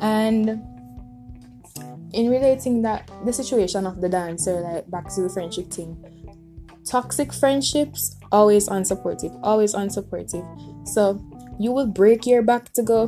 And 0.00 0.62
in 2.12 2.30
relating 2.30 2.82
that 2.82 3.10
the 3.24 3.32
situation 3.32 3.86
of 3.86 4.00
the 4.00 4.08
dancer, 4.08 4.60
like 4.60 4.90
back 4.90 5.08
to 5.14 5.22
the 5.22 5.28
friendship 5.28 5.70
thing, 5.70 5.96
toxic 6.84 7.32
friendships 7.32 8.16
always 8.30 8.68
unsupportive, 8.68 9.38
always 9.42 9.74
unsupportive. 9.74 10.44
So 10.88 11.20
you 11.58 11.72
will 11.72 11.86
break 11.86 12.26
your 12.26 12.42
back 12.42 12.72
to 12.74 12.82
go 12.82 13.04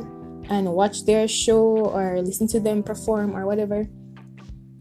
and 0.49 0.71
watch 0.73 1.05
their 1.05 1.27
show 1.27 1.77
or 1.89 2.21
listen 2.21 2.47
to 2.47 2.59
them 2.59 2.83
perform 2.83 3.35
or 3.35 3.45
whatever. 3.45 3.87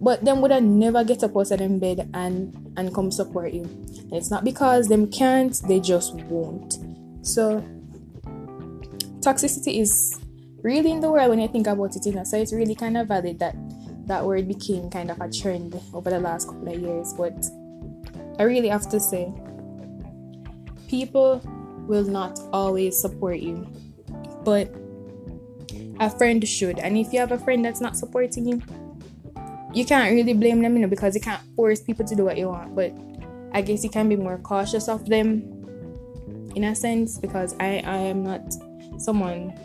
But 0.00 0.24
them 0.24 0.40
would 0.42 0.50
have 0.50 0.62
never 0.62 1.04
get 1.04 1.22
up 1.22 1.36
out 1.36 1.50
of 1.50 1.58
them 1.58 1.78
bed 1.78 2.10
and 2.14 2.72
and 2.76 2.94
come 2.94 3.10
support 3.10 3.52
you. 3.52 3.62
And 3.62 4.12
it's 4.12 4.30
not 4.30 4.44
because 4.44 4.88
them 4.88 5.10
can't, 5.10 5.54
they 5.68 5.80
just 5.80 6.14
won't. 6.24 6.78
So 7.22 7.64
toxicity 9.20 9.80
is 9.80 10.20
really 10.62 10.90
in 10.90 11.00
the 11.00 11.10
world 11.10 11.30
when 11.30 11.38
you 11.38 11.48
think 11.48 11.66
about 11.66 11.96
it, 11.96 12.04
you 12.04 12.12
know. 12.12 12.24
So 12.24 12.36
it's 12.36 12.52
really 12.52 12.74
kind 12.74 12.96
of 12.96 13.08
valid 13.08 13.38
that 13.38 13.56
that 14.06 14.24
word 14.24 14.46
became 14.48 14.90
kind 14.90 15.10
of 15.10 15.20
a 15.20 15.30
trend 15.30 15.80
over 15.92 16.10
the 16.10 16.20
last 16.20 16.48
couple 16.48 16.68
of 16.68 16.80
years. 16.80 17.12
But 17.12 17.44
I 18.38 18.44
really 18.44 18.68
have 18.68 18.88
to 18.90 19.00
say, 19.00 19.32
people 20.88 21.40
will 21.86 22.04
not 22.04 22.38
always 22.52 22.98
support 22.98 23.38
you, 23.40 23.66
but 24.44 24.72
a 26.00 26.10
friend 26.10 26.46
should. 26.46 26.78
And 26.78 26.96
if 26.96 27.12
you 27.12 27.20
have 27.20 27.32
a 27.32 27.38
friend 27.38 27.64
that's 27.64 27.80
not 27.80 27.96
supporting 27.96 28.46
you, 28.46 28.62
you 29.72 29.84
can't 29.84 30.14
really 30.14 30.34
blame 30.34 30.62
them, 30.62 30.76
you 30.76 30.82
know, 30.82 30.88
because 30.88 31.14
you 31.14 31.20
can't 31.20 31.42
force 31.56 31.80
people 31.80 32.04
to 32.06 32.14
do 32.14 32.24
what 32.24 32.38
you 32.38 32.48
want. 32.48 32.74
But 32.74 32.92
I 33.52 33.60
guess 33.60 33.82
you 33.84 33.90
can 33.90 34.08
be 34.08 34.16
more 34.16 34.38
cautious 34.38 34.88
of 34.88 35.08
them 35.08 35.50
in 36.54 36.64
a 36.64 36.74
sense 36.74 37.18
because 37.18 37.54
I, 37.58 37.82
I 37.84 37.96
am 37.96 38.22
not 38.22 38.54
someone 38.98 39.58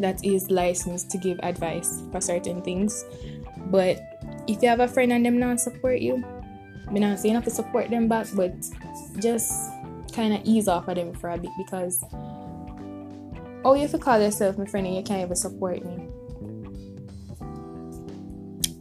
that 0.00 0.24
is 0.24 0.50
licensed 0.50 1.10
to 1.10 1.18
give 1.18 1.38
advice 1.42 2.02
for 2.12 2.20
certain 2.20 2.62
things. 2.62 3.04
But 3.70 4.00
if 4.46 4.62
you 4.62 4.68
have 4.68 4.80
a 4.80 4.88
friend 4.88 5.12
and 5.12 5.24
them 5.24 5.38
not 5.38 5.60
support 5.60 6.00
you, 6.00 6.24
I'm 6.86 6.94
not 6.94 7.18
saying 7.18 7.34
have 7.34 7.44
to 7.44 7.50
support 7.50 7.90
them 7.90 8.08
back, 8.08 8.28
but 8.34 8.54
just 9.18 9.52
kind 10.12 10.34
of 10.34 10.40
ease 10.44 10.68
off 10.68 10.88
of 10.88 10.96
them 10.96 11.12
for 11.14 11.30
a 11.30 11.38
bit 11.38 11.50
because 11.58 12.02
oh, 13.64 13.74
you 13.74 13.82
have 13.82 13.90
to 13.90 13.98
call 13.98 14.20
yourself 14.20 14.56
my 14.56 14.64
friend 14.64 14.86
and 14.86 14.96
you 14.96 15.02
can't 15.02 15.22
even 15.22 15.36
support 15.36 15.84
me. 15.84 16.08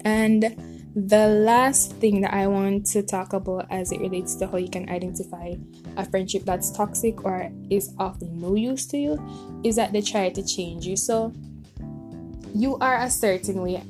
And 0.06 0.77
the 1.06 1.28
last 1.28 1.92
thing 1.98 2.22
that 2.22 2.34
I 2.34 2.48
want 2.48 2.88
to 2.88 3.04
talk 3.04 3.34
about 3.34 3.68
as 3.70 3.92
it 3.92 4.02
relates 4.02 4.34
to 4.38 4.48
how 4.48 4.58
you 4.58 4.68
can 4.68 4.90
identify 4.90 5.54
a 5.96 6.04
friendship 6.04 6.42
that's 6.44 6.72
toxic 6.72 7.24
or 7.24 7.52
is 7.70 7.94
of 8.00 8.20
no 8.24 8.56
use 8.56 8.88
to 8.88 8.98
you 8.98 9.62
is 9.64 9.76
that 9.76 9.94
they 9.94 10.02
try 10.02 10.30
to 10.30 10.44
change 10.44 10.88
you. 10.88 10.98
So 10.98 11.34
you 12.56 12.78
are 12.80 12.98
a 12.98 13.12
certain 13.12 13.62
way, 13.62 13.84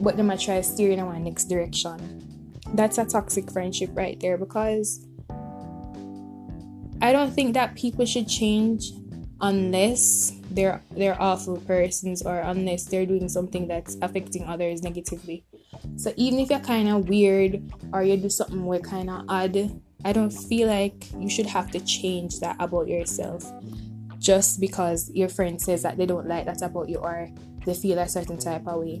but 0.00 0.16
they 0.16 0.22
might 0.22 0.40
try 0.40 0.56
to 0.56 0.62
steer 0.62 0.86
you 0.86 0.94
in 0.94 1.00
a 1.00 1.18
next 1.18 1.44
direction. 1.44 2.24
That's 2.72 2.96
a 2.96 3.04
toxic 3.04 3.52
friendship 3.52 3.90
right 3.92 4.18
there 4.18 4.38
because 4.38 5.06
I 7.02 7.12
don't 7.12 7.34
think 7.34 7.52
that 7.52 7.74
people 7.74 8.06
should 8.06 8.28
change 8.28 8.92
unless 9.42 10.32
they're 10.50 10.80
they're 10.92 11.20
awful 11.20 11.58
persons 11.58 12.22
or 12.22 12.38
unless 12.38 12.84
they're 12.84 13.04
doing 13.04 13.28
something 13.28 13.68
that's 13.68 13.98
affecting 14.00 14.44
others 14.44 14.82
negatively. 14.82 15.44
So 15.96 16.12
even 16.16 16.38
if 16.40 16.50
you're 16.50 16.60
kind 16.60 16.88
of 16.88 17.08
weird 17.08 17.62
or 17.92 18.02
you 18.02 18.16
do 18.16 18.28
something 18.28 18.64
where 18.64 18.80
kind 18.80 19.08
of 19.08 19.24
odd, 19.28 19.80
I 20.04 20.12
don't 20.12 20.30
feel 20.30 20.68
like 20.68 21.10
you 21.18 21.28
should 21.28 21.46
have 21.46 21.70
to 21.72 21.80
change 21.80 22.40
that 22.40 22.56
about 22.60 22.86
yourself 22.86 23.50
just 24.18 24.60
because 24.60 25.10
your 25.14 25.28
friend 25.28 25.60
says 25.60 25.82
that 25.82 25.96
they 25.96 26.06
don't 26.06 26.26
like 26.26 26.46
that 26.46 26.62
about 26.62 26.88
you 26.88 26.96
or 26.96 27.28
they 27.64 27.74
feel 27.74 27.98
a 27.98 28.08
certain 28.08 28.38
type 28.38 28.66
of 28.66 28.80
way. 28.80 29.00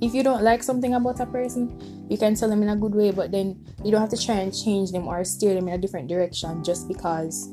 If 0.00 0.12
you 0.12 0.22
don't 0.22 0.42
like 0.42 0.62
something 0.62 0.94
about 0.94 1.20
a 1.20 1.26
person, 1.26 2.06
you 2.10 2.18
can 2.18 2.34
tell 2.34 2.48
them 2.48 2.62
in 2.62 2.68
a 2.68 2.76
good 2.76 2.94
way, 2.94 3.10
but 3.10 3.30
then 3.30 3.64
you 3.84 3.90
don't 3.90 4.00
have 4.00 4.10
to 4.10 4.22
try 4.22 4.36
and 4.36 4.52
change 4.52 4.92
them 4.92 5.08
or 5.08 5.24
steer 5.24 5.54
them 5.54 5.68
in 5.68 5.74
a 5.74 5.78
different 5.78 6.08
direction 6.08 6.64
just 6.64 6.88
because 6.88 7.48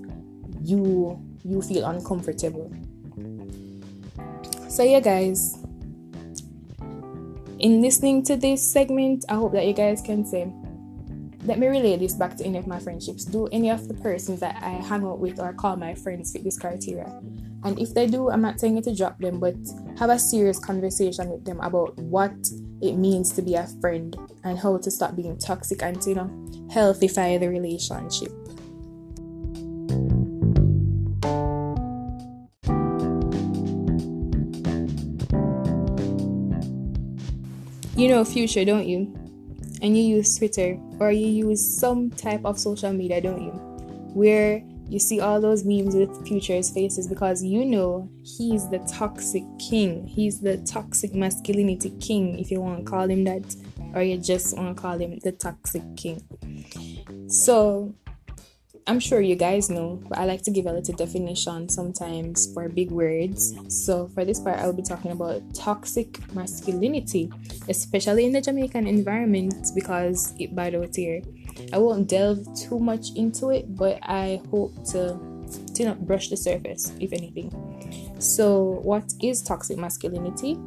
you 0.64 1.20
you 1.44 1.62
feel 1.62 1.86
uncomfortable. 1.86 2.72
So 4.70 4.84
yeah 4.84 5.00
guys, 5.00 5.61
in 7.62 7.80
listening 7.80 8.24
to 8.24 8.36
this 8.36 8.62
segment, 8.62 9.24
I 9.30 9.36
hope 9.36 9.54
that 9.54 9.68
you 9.68 9.74
guys 9.74 10.02
can 10.02 10.26
say, 10.26 10.52
let 11.46 11.60
me 11.60 11.68
relay 11.68 11.96
this 11.96 12.14
back 12.14 12.36
to 12.38 12.44
any 12.44 12.58
of 12.58 12.66
my 12.66 12.80
friendships. 12.80 13.24
Do 13.24 13.48
any 13.52 13.70
of 13.70 13.88
the 13.88 13.94
persons 13.94 14.40
that 14.40 14.58
I 14.64 14.72
hang 14.72 15.04
out 15.04 15.20
with 15.20 15.40
or 15.40 15.54
call 15.54 15.76
my 15.76 15.94
friends 15.94 16.32
fit 16.32 16.44
this 16.44 16.58
criteria? 16.58 17.22
And 17.64 17.80
if 17.80 17.94
they 17.94 18.08
do, 18.08 18.32
I'm 18.32 18.42
not 18.42 18.60
saying 18.60 18.78
you 18.78 18.82
to 18.82 18.96
drop 18.96 19.20
them, 19.20 19.40
but 19.40 19.56
have 20.00 20.10
a 20.10 20.18
serious 20.18 20.58
conversation 20.58 21.30
with 21.30 21.46
them 21.46 21.60
about 21.60 21.96
what 22.00 22.34
it 22.82 22.94
means 22.94 23.32
to 23.34 23.44
be 23.44 23.54
a 23.54 23.68
friend 23.80 24.16
and 24.44 24.58
how 24.58 24.78
to 24.80 24.90
stop 24.90 25.16
being 25.16 25.38
toxic 25.38 25.84
and 25.84 26.02
to, 26.02 26.10
you 26.10 26.16
know, 26.16 26.30
healthify 26.74 27.40
the 27.40 27.48
relationship. 27.48 28.32
You 38.02 38.08
know 38.08 38.26
Future, 38.26 38.66
don't 38.66 38.88
you? 38.88 39.14
And 39.84 39.96
you 39.96 40.02
use 40.02 40.36
Twitter 40.36 40.76
or 41.00 41.12
you 41.12 41.28
use 41.50 41.80
some 41.80 42.10
type 42.10 42.44
of 42.46 42.58
social 42.58 42.92
media, 42.92 43.22
don't 43.22 43.44
you? 43.44 43.52
Where 44.16 44.64
you 44.90 44.98
see 44.98 45.20
all 45.20 45.40
those 45.40 45.64
memes 45.64 45.94
with 45.94 46.28
Future's 46.28 46.72
faces 46.72 47.08
because 47.08 47.44
you 47.44 47.64
know 47.64 48.10
he's 48.24 48.68
the 48.72 48.80
toxic 48.92 49.44
king. 49.60 50.08
He's 50.08 50.42
the 50.42 50.58
toxic 50.66 51.14
masculinity 51.14 51.92
king, 52.00 52.40
if 52.40 52.50
you 52.50 52.60
want 52.60 52.84
to 52.84 52.92
call 52.92 53.08
him 53.08 53.24
that, 53.26 53.56
or 53.94 54.02
you 54.02 54.18
just 54.18 54.58
want 54.58 54.76
to 54.76 54.82
call 54.82 54.98
him 54.98 55.20
the 55.20 55.34
toxic 55.34 55.84
king. 55.96 56.24
So 57.28 57.94
I'm 58.88 59.00
sure 59.00 59.22
you 59.22 59.36
guys 59.36 59.70
know, 59.70 60.02
but 60.10 60.18
I 60.18 60.26
like 60.26 60.42
to 60.44 60.52
give 60.52 60.66
a 60.66 60.72
little 60.74 60.96
definition 60.96 61.70
sometimes 61.70 62.52
for 62.54 62.68
big 62.68 62.90
words. 62.90 63.54
So, 63.68 64.08
for 64.08 64.26
this 64.26 64.40
part, 64.40 64.58
I'll 64.60 64.74
be 64.74 64.82
talking 64.82 65.12
about 65.12 65.42
toxic 65.54 66.18
masculinity, 66.34 67.32
especially 67.70 68.26
in 68.26 68.32
the 68.32 68.42
Jamaican 68.42 68.88
environment 68.88 69.68
because 69.76 70.34
it 70.40 70.58
out 70.58 70.96
here. 70.96 71.22
I 71.72 71.78
won't 71.78 72.08
delve 72.08 72.48
too 72.56 72.80
much 72.80 73.12
into 73.16 73.50
it, 73.50 73.76
but 73.76 74.00
I 74.02 74.42
hope 74.50 74.74
to, 74.88 75.20
to 75.76 75.86
not 75.86 76.06
brush 76.08 76.30
the 76.30 76.38
surface, 76.38 76.92
if 77.00 77.14
anything. 77.14 77.52
So, 78.20 78.80
what 78.84 79.14
is 79.22 79.44
toxic 79.44 79.78
masculinity? 79.78 80.58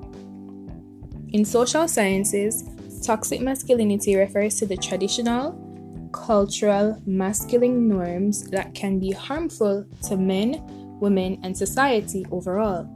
In 1.33 1.45
social 1.45 1.89
sciences, 1.89 2.63
toxic 3.05 3.41
masculinity 3.41 4.15
refers 4.15 4.55
to 4.57 4.67
the 4.67 4.77
traditional 4.77 5.64
cultural 6.15 7.03
masculine 7.07 7.89
norms 7.89 8.45
that 8.51 8.73
can 8.73 9.01
be 9.01 9.11
harmful 9.11 9.85
to 10.09 10.17
men, 10.17 10.63
women, 11.01 11.41
and 11.43 11.57
society 11.57 12.25
overall. 12.31 12.89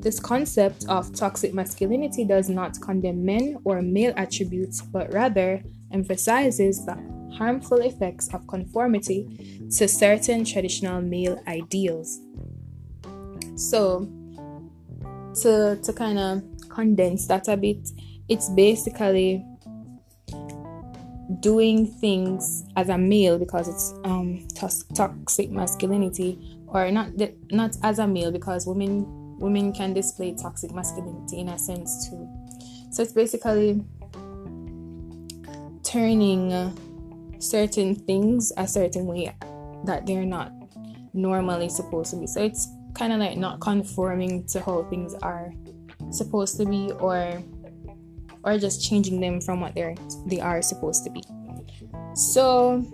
This 0.00 0.18
concept 0.18 0.86
of 0.88 1.14
toxic 1.14 1.52
masculinity 1.52 2.24
does 2.24 2.48
not 2.48 2.80
condemn 2.80 3.24
men 3.24 3.58
or 3.64 3.82
male 3.82 4.14
attributes, 4.16 4.80
but 4.80 5.12
rather 5.12 5.62
emphasizes 5.92 6.84
the 6.86 6.94
harmful 7.36 7.78
effects 7.78 8.32
of 8.32 8.46
conformity 8.46 9.68
to 9.76 9.86
certain 9.86 10.44
traditional 10.44 11.02
male 11.02 11.40
ideals. 11.46 12.18
So, 13.56 14.08
to, 15.42 15.78
to 15.82 15.92
kind 15.92 16.18
of 16.18 16.42
condense 16.70 17.26
that 17.28 17.48
a 17.48 17.56
bit, 17.56 17.88
it's 18.28 18.48
basically 18.50 19.44
doing 21.40 21.86
things 21.86 22.64
as 22.76 22.88
a 22.88 22.98
male 22.98 23.38
because 23.38 23.68
it's 23.68 23.94
um 24.04 24.46
toxic 24.54 25.50
masculinity 25.50 26.58
or 26.66 26.90
not 26.90 27.08
not 27.50 27.76
as 27.82 27.98
a 27.98 28.06
male 28.06 28.30
because 28.30 28.66
women 28.66 29.06
women 29.38 29.72
can 29.72 29.92
display 29.92 30.34
toxic 30.34 30.72
masculinity 30.72 31.40
in 31.40 31.48
a 31.48 31.58
sense 31.58 32.08
too. 32.08 32.28
So 32.90 33.02
it's 33.02 33.12
basically 33.12 33.82
turning 35.82 36.52
uh, 36.52 36.72
certain 37.38 37.94
things 37.94 38.52
a 38.56 38.66
certain 38.66 39.06
way 39.06 39.34
that 39.84 40.06
they're 40.06 40.24
not 40.24 40.52
normally 41.12 41.68
supposed 41.68 42.10
to 42.10 42.16
be. 42.16 42.26
So 42.26 42.42
it's 42.42 42.68
kind 42.94 43.12
of 43.12 43.18
like 43.18 43.36
not 43.36 43.60
conforming 43.60 44.46
to 44.46 44.60
how 44.60 44.84
things 44.84 45.14
are 45.22 45.52
supposed 46.10 46.56
to 46.58 46.66
be 46.66 46.92
or 46.92 47.42
or 48.44 48.58
just 48.58 48.82
changing 48.82 49.20
them 49.20 49.40
from 49.40 49.60
what 49.60 49.74
they're 49.74 49.94
they 50.26 50.40
are 50.40 50.62
supposed 50.62 51.04
to 51.04 51.10
be. 51.10 51.22
So 52.14 52.84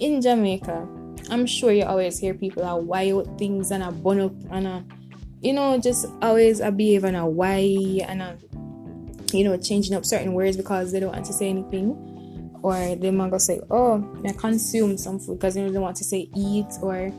in 0.00 0.20
Jamaica, 0.20 0.88
I'm 1.30 1.46
sure 1.46 1.72
you 1.72 1.84
always 1.84 2.18
hear 2.18 2.34
people 2.34 2.64
are 2.64 2.80
wild 2.80 3.38
things 3.38 3.70
and 3.70 3.82
a 3.82 3.92
bun 3.92 4.20
up 4.20 4.32
and 4.50 4.66
a 4.66 4.84
you 5.40 5.52
know 5.52 5.78
just 5.78 6.06
always 6.20 6.60
a 6.60 6.70
behave 6.70 7.04
and 7.04 7.16
a 7.16 7.24
why 7.24 8.00
and 8.06 8.20
a 8.20 8.36
you 9.32 9.44
know 9.44 9.56
changing 9.56 9.94
up 9.94 10.04
certain 10.04 10.34
words 10.34 10.56
because 10.56 10.92
they 10.92 11.00
don't 11.00 11.12
want 11.12 11.24
to 11.24 11.32
say 11.32 11.48
anything 11.48 12.58
or 12.62 12.94
they 12.96 13.10
might 13.10 13.30
go 13.30 13.38
say 13.38 13.60
oh 13.70 14.04
I 14.26 14.32
consume 14.32 14.98
some 14.98 15.18
food 15.18 15.38
because 15.38 15.54
they 15.54 15.62
don't 15.62 15.80
want 15.80 15.96
to 15.96 16.04
say 16.04 16.28
eat 16.36 16.66
or 16.82 17.10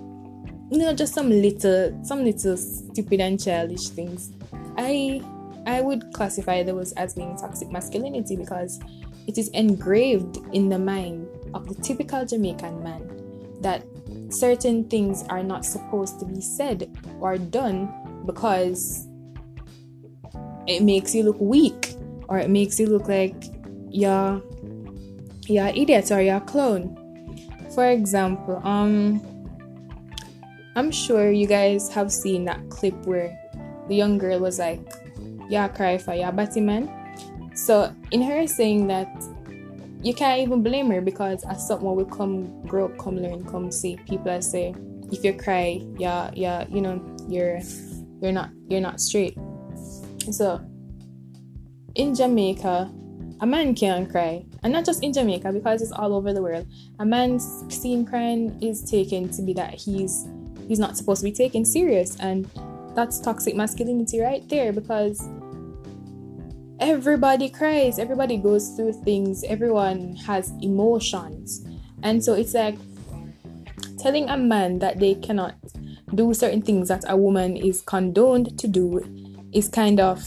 you 0.70 0.78
know 0.78 0.94
just 0.94 1.14
some 1.14 1.30
little 1.30 1.98
some 2.04 2.24
little 2.24 2.58
stupid 2.58 3.22
and 3.22 3.42
childish 3.42 3.90
things 3.90 4.34
I 4.78 5.22
I 5.66 5.82
would 5.82 6.14
classify 6.14 6.64
those 6.64 6.92
as 6.94 7.14
being 7.14 7.38
toxic 7.38 7.72
masculinity 7.72 8.36
because 8.36 8.80
it 9.28 9.38
is 9.38 9.50
engraved 9.50 10.38
in 10.54 10.70
the 10.70 10.80
mind 10.80 11.28
of 11.54 11.68
the 11.68 11.76
typical 11.76 12.26
Jamaican 12.26 12.84
man 12.84 13.08
that 13.62 13.84
certain 14.30 14.90
things 14.90 15.24
are 15.30 15.44
not 15.44 15.66
supposed 15.66 16.20
to 16.20 16.26
be 16.26 16.42
said 16.42 16.90
or 17.20 17.38
done 17.38 17.94
because 18.26 19.08
it 20.68 20.82
makes 20.82 21.14
you 21.14 21.24
look 21.24 21.40
weak 21.40 21.96
or 22.28 22.40
it 22.40 22.50
makes 22.50 22.80
you 22.80 22.88
look 22.88 23.08
like 23.08 23.36
you're 23.90 24.42
you're 25.48 25.68
an 25.68 25.76
idiot 25.76 26.12
or 26.12 26.22
you're 26.22 26.38
a 26.38 26.42
clown. 26.42 26.98
For 27.76 27.90
example, 27.90 28.62
um 28.64 29.22
I'm 30.76 30.92
sure 30.92 31.32
you 31.32 31.48
guys 31.48 31.90
have 31.90 32.12
seen 32.12 32.46
that 32.46 32.70
clip 32.70 32.96
where 33.06 33.38
the 33.90 33.96
young 33.96 34.18
girl 34.18 34.40
was 34.40 34.60
like, 34.60 34.80
yeah 35.52 35.68
cry 35.68 35.98
for 35.98 36.16
your 36.16 36.32
man. 36.32 36.90
So 37.54 37.94
in 38.12 38.22
her 38.24 38.48
saying 38.48 38.88
that 38.88 39.12
you 40.02 40.16
can't 40.16 40.42
even 40.42 40.64
blame 40.64 40.90
her 40.90 41.02
because 41.02 41.44
as 41.44 41.68
someone 41.68 41.96
will 41.96 42.06
come 42.06 42.66
grow 42.66 42.86
up, 42.86 42.98
come 42.98 43.18
learn, 43.18 43.46
come 43.46 43.72
see 43.72 43.98
people 44.08 44.26
that 44.26 44.44
say 44.44 44.74
if 45.12 45.24
you 45.24 45.34
cry, 45.34 45.82
yeah, 46.00 46.32
yeah, 46.34 46.66
you 46.70 46.82
know, 46.82 47.04
you're 47.28 47.60
you're 48.22 48.32
not 48.32 48.50
you're 48.70 48.82
not 48.82 49.00
straight. 49.02 49.38
So 50.32 50.62
in 51.96 52.16
Jamaica, 52.16 52.90
a 53.42 53.46
man 53.46 53.76
can 53.76 54.10
cry. 54.10 54.46
And 54.64 54.72
not 54.72 54.86
just 54.86 55.04
in 55.04 55.12
Jamaica, 55.12 55.52
because 55.52 55.82
it's 55.82 55.92
all 55.92 56.14
over 56.14 56.32
the 56.32 56.42
world. 56.42 56.68
A 57.00 57.06
man's 57.06 57.66
seen 57.70 58.06
crying 58.06 58.58
is 58.62 58.84
taken 58.84 59.30
to 59.30 59.42
be 59.42 59.54
that 59.54 59.74
he's 59.74 60.28
he's 60.68 60.80
not 60.80 60.96
supposed 60.96 61.22
to 61.22 61.26
be 61.26 61.34
taken 61.34 61.66
serious. 61.66 62.16
And 62.20 62.50
that's 62.96 63.20
toxic 63.20 63.56
masculinity 63.56 64.20
right 64.20 64.48
there 64.50 64.72
because 64.72 65.28
everybody 66.82 67.48
cries, 67.48 68.00
everybody 68.00 68.38
goes 68.38 68.70
through 68.70 68.94
things, 69.04 69.44
everyone 69.44 70.16
has 70.16 70.52
emotions. 70.62 71.64
And 72.04 72.24
so 72.24 72.34
it's 72.34 72.56
like 72.56 72.78
telling 74.00 74.28
a 74.30 74.38
man 74.38 74.80
that 74.80 75.00
they 75.00 75.14
cannot 75.14 75.56
do 76.16 76.34
certain 76.34 76.62
things 76.62 76.88
that 76.88 77.04
a 77.08 77.16
woman 77.16 77.56
is 77.56 77.82
condoned 77.82 78.58
to 78.60 78.68
do 78.68 79.00
is 79.54 79.70
kind 79.70 80.00
of 80.00 80.26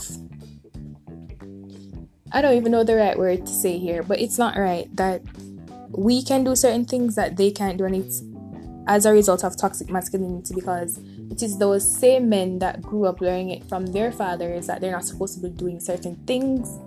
I 2.32 2.42
don't 2.42 2.56
even 2.56 2.72
know 2.72 2.82
the 2.82 2.96
right 2.96 3.16
word 3.16 3.46
to 3.46 3.52
say 3.52 3.78
here, 3.78 4.02
but 4.02 4.20
it's 4.20 4.38
not 4.38 4.56
right 4.56 4.88
that 4.96 5.22
we 5.90 6.22
can 6.22 6.42
do 6.42 6.56
certain 6.56 6.84
things 6.84 7.14
that 7.14 7.36
they 7.36 7.52
can't 7.52 7.78
do. 7.78 7.84
And 7.84 7.94
it's 7.94 8.22
as 8.88 9.06
a 9.06 9.12
result 9.12 9.44
of 9.44 9.56
toxic 9.56 9.88
masculinity 9.88 10.52
because 10.52 10.98
it 11.30 11.42
is 11.42 11.58
those 11.58 11.84
same 11.98 12.28
men 12.28 12.58
that 12.58 12.82
grew 12.82 13.06
up 13.06 13.20
learning 13.20 13.50
it 13.50 13.64
from 13.68 13.86
their 13.86 14.12
fathers 14.12 14.66
that 14.66 14.80
they're 14.80 14.92
not 14.92 15.04
supposed 15.04 15.34
to 15.34 15.40
be 15.40 15.48
doing 15.48 15.80
certain 15.80 16.16
things 16.26 16.78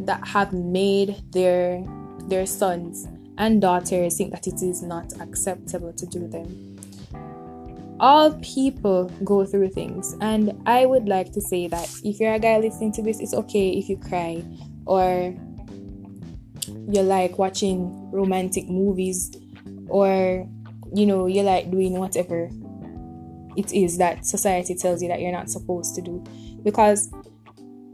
that 0.00 0.26
have 0.26 0.52
made 0.52 1.16
their 1.32 1.82
their 2.28 2.46
sons 2.46 3.08
and 3.38 3.60
daughters 3.60 4.18
think 4.18 4.32
that 4.32 4.46
it 4.46 4.62
is 4.62 4.82
not 4.82 5.12
acceptable 5.20 5.92
to 5.92 6.06
do 6.06 6.26
them. 6.28 6.76
All 8.00 8.32
people 8.42 9.10
go 9.24 9.44
through 9.44 9.70
things, 9.70 10.14
and 10.20 10.60
I 10.66 10.86
would 10.86 11.08
like 11.08 11.32
to 11.32 11.40
say 11.40 11.66
that 11.68 11.88
if 12.04 12.20
you're 12.20 12.34
a 12.34 12.38
guy 12.38 12.58
listening 12.58 12.92
to 12.92 13.02
this, 13.02 13.18
it's 13.18 13.34
okay 13.34 13.70
if 13.70 13.88
you 13.88 13.96
cry 13.96 14.44
or 14.86 15.34
you 16.66 17.02
like 17.02 17.38
watching 17.38 18.10
romantic 18.10 18.68
movies 18.68 19.36
or 19.88 20.46
you 20.92 21.06
know, 21.06 21.26
you 21.26 21.42
like 21.42 21.70
doing 21.70 21.98
whatever 21.98 22.50
it 23.58 23.72
is 23.72 23.98
that 23.98 24.24
society 24.24 24.76
tells 24.76 25.02
you 25.02 25.08
that 25.08 25.20
you're 25.20 25.32
not 25.32 25.50
supposed 25.50 25.96
to 25.96 26.00
do. 26.00 26.22
Because 26.62 27.10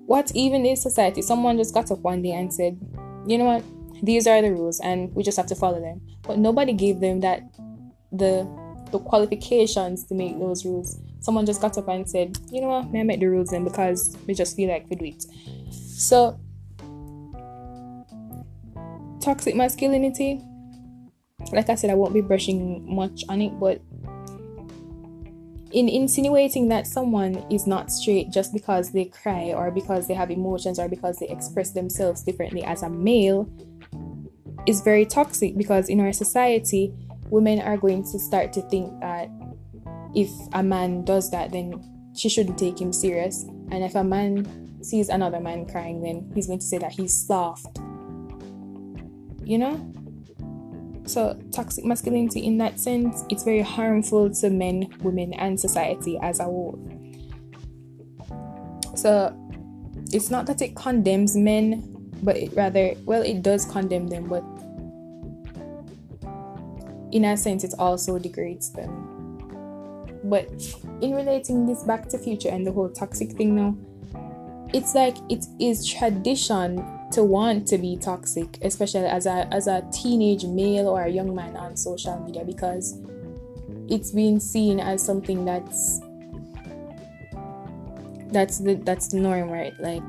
what 0.07 0.31
even 0.35 0.67
is 0.67 0.83
society? 0.83 1.23
Someone 1.23 1.57
just 1.57 1.73
got 1.73 1.91
up 1.91 2.01
one 2.01 2.21
day 2.21 2.33
and 2.33 2.53
said, 2.53 2.79
you 3.27 3.39
know 3.39 3.45
what, 3.45 3.65
these 4.03 4.27
are 4.27 4.43
the 4.43 4.53
rules 4.53 4.79
and 4.81 5.15
we 5.15 5.23
just 5.23 5.39
have 5.39 5.47
to 5.47 5.55
follow 5.55 5.81
them. 5.81 6.03
But 6.23 6.39
nobody 6.39 6.75
gave 6.75 7.01
them 7.01 7.21
that 7.21 7.43
the 8.13 8.47
the 8.91 8.99
qualifications 9.01 10.05
to 10.05 10.15
make 10.15 10.39
those 10.39 10.65
rules. 10.65 11.01
Someone 11.21 11.47
just 11.47 11.61
got 11.61 11.77
up 11.79 11.89
and 11.89 12.09
said, 12.09 12.37
you 12.53 12.61
know 12.61 12.69
what, 12.69 12.85
I 12.95 13.03
make 13.03 13.19
the 13.19 13.27
rules 13.27 13.49
then 13.49 13.65
because 13.65 14.17
we 14.27 14.35
just 14.35 14.55
feel 14.55 14.69
like 14.69 14.87
we 14.91 14.97
do 14.97 15.07
it. 15.07 15.25
So 15.73 16.39
toxic 19.21 19.57
masculinity, 19.57 20.43
like 21.53 21.71
I 21.71 21.75
said, 21.75 21.91
I 21.91 21.95
won't 21.95 22.13
be 22.13 22.21
brushing 22.21 22.85
much 22.95 23.25
on 23.29 23.41
it, 23.41 23.59
but 23.59 23.81
in 25.75 25.89
insinuating 25.89 26.69
that 26.69 26.87
someone 26.87 27.45
is 27.51 27.67
not 27.67 27.91
straight 27.91 28.31
just 28.31 28.53
because 28.53 28.93
they 28.93 29.07
cry 29.07 29.53
or 29.53 29.73
because 29.73 30.07
they 30.07 30.15
have 30.15 30.31
emotions 30.31 30.79
or 30.79 30.89
because 30.89 31.19
they 31.19 31.27
express 31.29 31.73
themselves 31.73 32.23
differently 32.23 32.63
as 32.63 32.85
a 32.85 32.89
male 32.89 33.51
is 34.69 34.83
very 34.83 35.05
toxic 35.05 35.57
because 35.59 35.89
in 35.89 35.99
our 35.99 36.13
society, 36.13 36.95
women 37.29 37.59
are 37.59 37.77
going 37.77 38.05
to 38.05 38.21
start 38.21 38.53
to 38.53 38.63
think 38.63 38.89
that 39.01 39.29
if 40.15 40.31
a 40.53 40.63
man 40.63 41.05
does 41.05 41.29
that, 41.33 41.51
then 41.51 41.83
she 42.17 42.29
shouldn't 42.29 42.57
take 42.57 42.81
him 42.81 42.93
serious. 42.93 43.43
And 43.73 43.83
if 43.83 43.97
a 43.97 44.05
man 44.05 44.81
sees 44.81 45.09
another 45.09 45.41
man 45.41 45.67
crying, 45.67 46.01
then 46.01 46.31
he's 46.37 46.47
going 46.47 46.61
to 46.61 46.65
say 46.65 46.79
that 46.79 46.93
he's 46.93 47.27
soft. 47.27 47.79
You 49.43 49.59
know? 49.59 49.93
So, 51.07 51.39
toxic 51.53 51.85
masculinity, 51.85 52.41
in 52.41 52.59
that 52.59 52.81
sense, 52.81 53.25
it's 53.29 53.43
very 53.43 53.61
harmful 53.61 54.31
to 54.31 54.51
men, 54.51 54.89
women, 55.03 55.35
and 55.35 55.61
society 55.61 56.19
as 56.23 56.41
a 56.41 56.45
whole. 56.45 56.79
So, 58.95 59.37
it's 60.13 60.31
not 60.31 60.47
that 60.47 60.63
it 60.63 60.75
condemns 60.75 61.37
men, 61.37 62.11
but 62.23 62.37
it 62.37 62.55
rather, 62.55 62.95
well, 63.05 63.23
it 63.23 63.43
does 63.43 63.67
condemn 63.67 64.09
them, 64.09 64.29
but 64.29 64.43
in 67.13 67.25
a 67.25 67.37
sense, 67.37 67.65
it 67.65 67.75
also 67.79 68.19
degrades 68.19 68.71
them. 68.71 69.15
But 70.25 70.49
in 71.03 71.15
relating 71.15 71.67
this 71.67 71.83
back 71.83 72.09
to 72.09 72.19
future 72.19 72.49
and 72.49 72.67
the 72.67 72.73
whole 72.73 72.89
toxic 72.89 73.33
thing 73.33 73.55
now, 73.55 73.77
it's 74.73 74.95
like 74.95 75.17
it 75.29 75.45
is 75.61 75.87
tradition 75.87 76.79
to 77.15 77.25
want 77.25 77.67
to 77.69 77.79
be 77.79 77.97
toxic, 77.97 78.59
especially 78.63 79.07
as 79.07 79.27
a 79.27 79.49
as 79.53 79.67
a 79.67 79.87
teenage 79.93 80.45
male 80.45 80.89
or 80.89 81.03
a 81.03 81.09
young 81.09 81.35
man 81.35 81.57
on 81.57 81.77
social 81.77 82.19
media 82.21 82.45
because 82.45 82.99
it's 83.89 84.11
been 84.11 84.41
seen 84.41 84.81
as 84.81 85.05
something 85.05 85.45
that's 85.45 86.01
that's 88.33 88.59
the 88.59 88.75
that's 88.85 89.09
the 89.09 89.19
norm, 89.19 89.49
right? 89.49 89.79
Like 89.81 90.03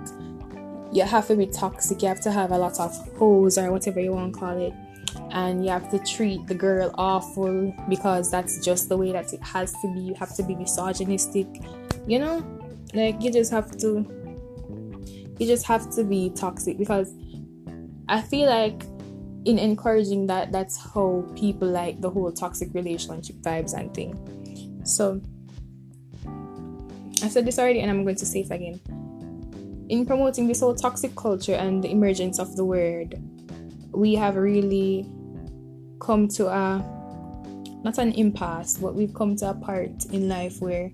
you 0.92 1.04
have 1.04 1.28
to 1.28 1.36
be 1.36 1.46
toxic, 1.46 2.02
you 2.02 2.08
have 2.08 2.22
to 2.22 2.32
have 2.32 2.52
a 2.52 2.58
lot 2.58 2.80
of 2.80 2.92
hoes 3.18 3.58
or 3.58 3.72
whatever 3.72 4.00
you 4.00 4.12
want 4.12 4.34
to 4.34 4.40
call 4.40 4.58
it, 4.58 4.74
and 5.32 5.64
you 5.64 5.70
have 5.70 5.92
to 5.92 6.00
treat 6.00 6.48
the 6.48 6.56
girl 6.56 6.90
awful 6.98 7.74
because 7.88 8.32
that's 8.32 8.64
just 8.66 8.90
the 8.90 8.98
way 8.98 9.12
that 9.12 9.32
it 9.32 9.42
has 9.44 9.74
to 9.82 9.94
be. 9.94 10.00
You 10.00 10.16
have 10.16 10.36
to 10.38 10.44
be 10.44 10.56
misogynistic, 10.56 11.48
you 12.08 12.18
know? 12.18 12.44
Like 12.94 13.22
you 13.22 13.32
just 13.32 13.52
have 13.52 13.78
to 13.78 14.06
you 15.40 15.48
just 15.48 15.66
have 15.66 15.90
to 15.96 16.04
be 16.04 16.30
toxic 16.30 16.78
because 16.78 17.14
I 18.08 18.22
feel 18.22 18.48
like 18.48 18.84
in 19.46 19.60
encouraging 19.60 20.28
that 20.28 20.52
that's 20.52 20.78
how 20.78 21.24
people 21.36 21.68
like 21.68 22.02
the 22.02 22.10
whole 22.10 22.32
toxic 22.32 22.74
relationship 22.74 23.36
vibes 23.38 23.74
and 23.74 23.94
thing. 23.94 24.82
So 24.84 25.22
I 27.24 27.30
said 27.30 27.46
this 27.46 27.60
already 27.60 27.82
and 27.82 27.92
I'm 27.92 28.04
going 28.04 28.16
to 28.16 28.26
say 28.26 28.42
it 28.42 28.52
again. 28.52 28.80
In 29.90 30.06
promoting 30.06 30.48
this 30.48 30.62
whole 30.62 30.76
toxic 30.76 31.16
culture 31.16 31.54
and 31.54 31.84
the 31.84 31.92
emergence 31.92 32.40
of 32.40 32.56
the 32.56 32.66
word, 32.66 33.22
we 33.92 34.16
have 34.16 34.36
really 34.36 35.08
come 36.00 36.28
to 36.30 36.48
a 36.48 36.84
not 37.84 38.00
an 38.00 38.14
impasse, 38.14 38.78
but 38.78 38.96
we've 38.96 39.14
come 39.14 39.36
to 39.36 39.52
a 39.52 39.54
part 39.54 40.06
in 40.12 40.28
life 40.28 40.60
where 40.60 40.90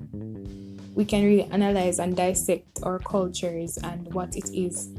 we 0.94 1.06
can 1.06 1.24
really 1.24 1.44
analyze 1.52 2.00
and 2.00 2.16
dissect 2.16 2.80
our 2.84 3.00
cultures 3.00 3.78
and 3.78 4.14
what 4.14 4.36
it 4.36 4.50
is 4.54 4.94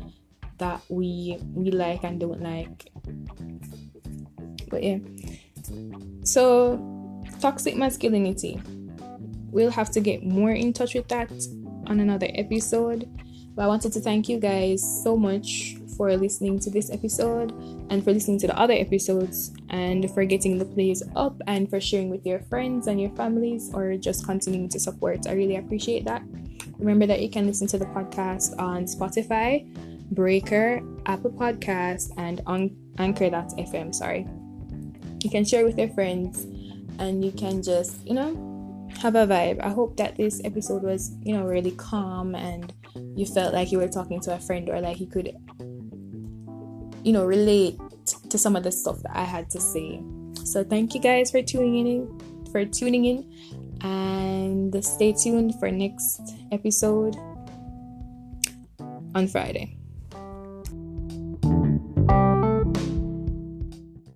that 0.59 0.81
we 0.89 1.39
we 1.55 1.71
like 1.71 2.05
and 2.05 2.21
don't 2.21 2.41
like. 2.41 2.91
But 4.71 4.83
yeah. 4.83 4.99
So 6.25 7.23
toxic 7.41 7.77
masculinity. 7.77 8.61
We'll 9.51 9.71
have 9.71 9.91
to 9.91 10.01
get 10.01 10.25
more 10.25 10.53
in 10.53 10.73
touch 10.73 10.95
with 10.95 11.09
that 11.09 11.31
on 11.87 12.01
another 12.01 12.29
episode. 12.35 13.09
But 13.55 13.65
I 13.65 13.67
wanted 13.67 13.93
to 13.93 14.01
thank 14.01 14.29
you 14.29 14.39
guys 14.39 14.83
so 15.03 15.17
much 15.17 15.77
for 16.03 16.17
listening 16.17 16.59
to 16.59 16.69
this 16.69 16.91
episode 16.91 17.53
and 17.91 18.03
for 18.03 18.13
listening 18.13 18.37
to 18.37 18.49
the 18.49 18.59
other 18.59 18.75
episodes 18.75 19.53
and 19.71 20.11
for 20.11 20.25
getting 20.25 20.59
the 20.59 20.65
plays 20.65 21.01
up 21.15 21.41
and 21.47 21.71
for 21.71 21.81
sharing 21.81 22.11
with 22.11 22.27
your 22.27 22.41
friends 22.51 22.89
and 22.89 23.01
your 23.01 23.11
families 23.11 23.71
or 23.73 23.97
just 23.97 24.27
continuing 24.27 24.69
to 24.69 24.81
support. 24.81 25.29
I 25.29 25.35
really 25.35 25.55
appreciate 25.59 26.05
that. 26.07 26.25
Remember 26.81 27.07
that 27.07 27.21
you 27.21 27.31
can 27.31 27.47
listen 27.47 27.69
to 27.69 27.79
the 27.79 27.85
podcast 27.85 28.59
on 28.59 28.87
Spotify, 28.87 29.65
Breaker, 30.11 30.83
Apple 31.07 31.31
Podcast, 31.31 32.11
and 32.17 32.41
on 32.47 32.77
Anchor.fm. 32.99 33.95
Sorry. 33.95 34.27
You 35.23 35.31
can 35.31 35.45
share 35.45 35.65
with 35.65 35.79
your 35.79 35.91
friends 35.91 36.47
and 36.99 37.25
you 37.25 37.31
can 37.31 37.63
just, 37.63 38.05
you 38.05 38.15
know, 38.15 38.89
have 38.99 39.15
a 39.15 39.25
vibe. 39.25 39.61
I 39.61 39.69
hope 39.69 39.97
that 39.99 40.17
this 40.17 40.41
episode 40.45 40.83
was, 40.83 41.13
you 41.23 41.37
know, 41.37 41.45
really 41.45 41.71
calm 41.71 42.35
and 42.35 42.73
you 43.15 43.25
felt 43.25 43.55
like 43.55 43.71
you 43.71 43.79
were 43.79 43.89
talking 43.89 44.21
to 44.23 44.35
a 44.35 44.41
friend 44.41 44.69
or 44.69 44.81
like 44.81 44.99
you 44.99 45.07
could 45.07 45.33
you 47.05 47.13
know, 47.13 47.25
relate 47.25 47.79
to 48.31 48.39
some 48.39 48.57
of 48.57 48.63
the 48.63 48.73
stuff 48.73 49.03
that 49.03 49.17
I 49.17 49.25
had 49.25 49.51
to 49.51 49.61
say. 49.61 50.03
So 50.45 50.65
thank 50.65 50.95
you 50.95 51.01
guys 51.01 51.31
for 51.31 51.43
tuning 51.43 51.87
in 51.87 52.33
for 52.51 52.65
tuning 52.67 53.07
in 53.07 53.33
and 53.81 54.85
stay 54.85 55.13
tuned 55.13 55.59
for 55.59 55.71
next 55.71 56.21
episode 56.53 57.17
on 59.15 59.27
Friday. 59.27 59.82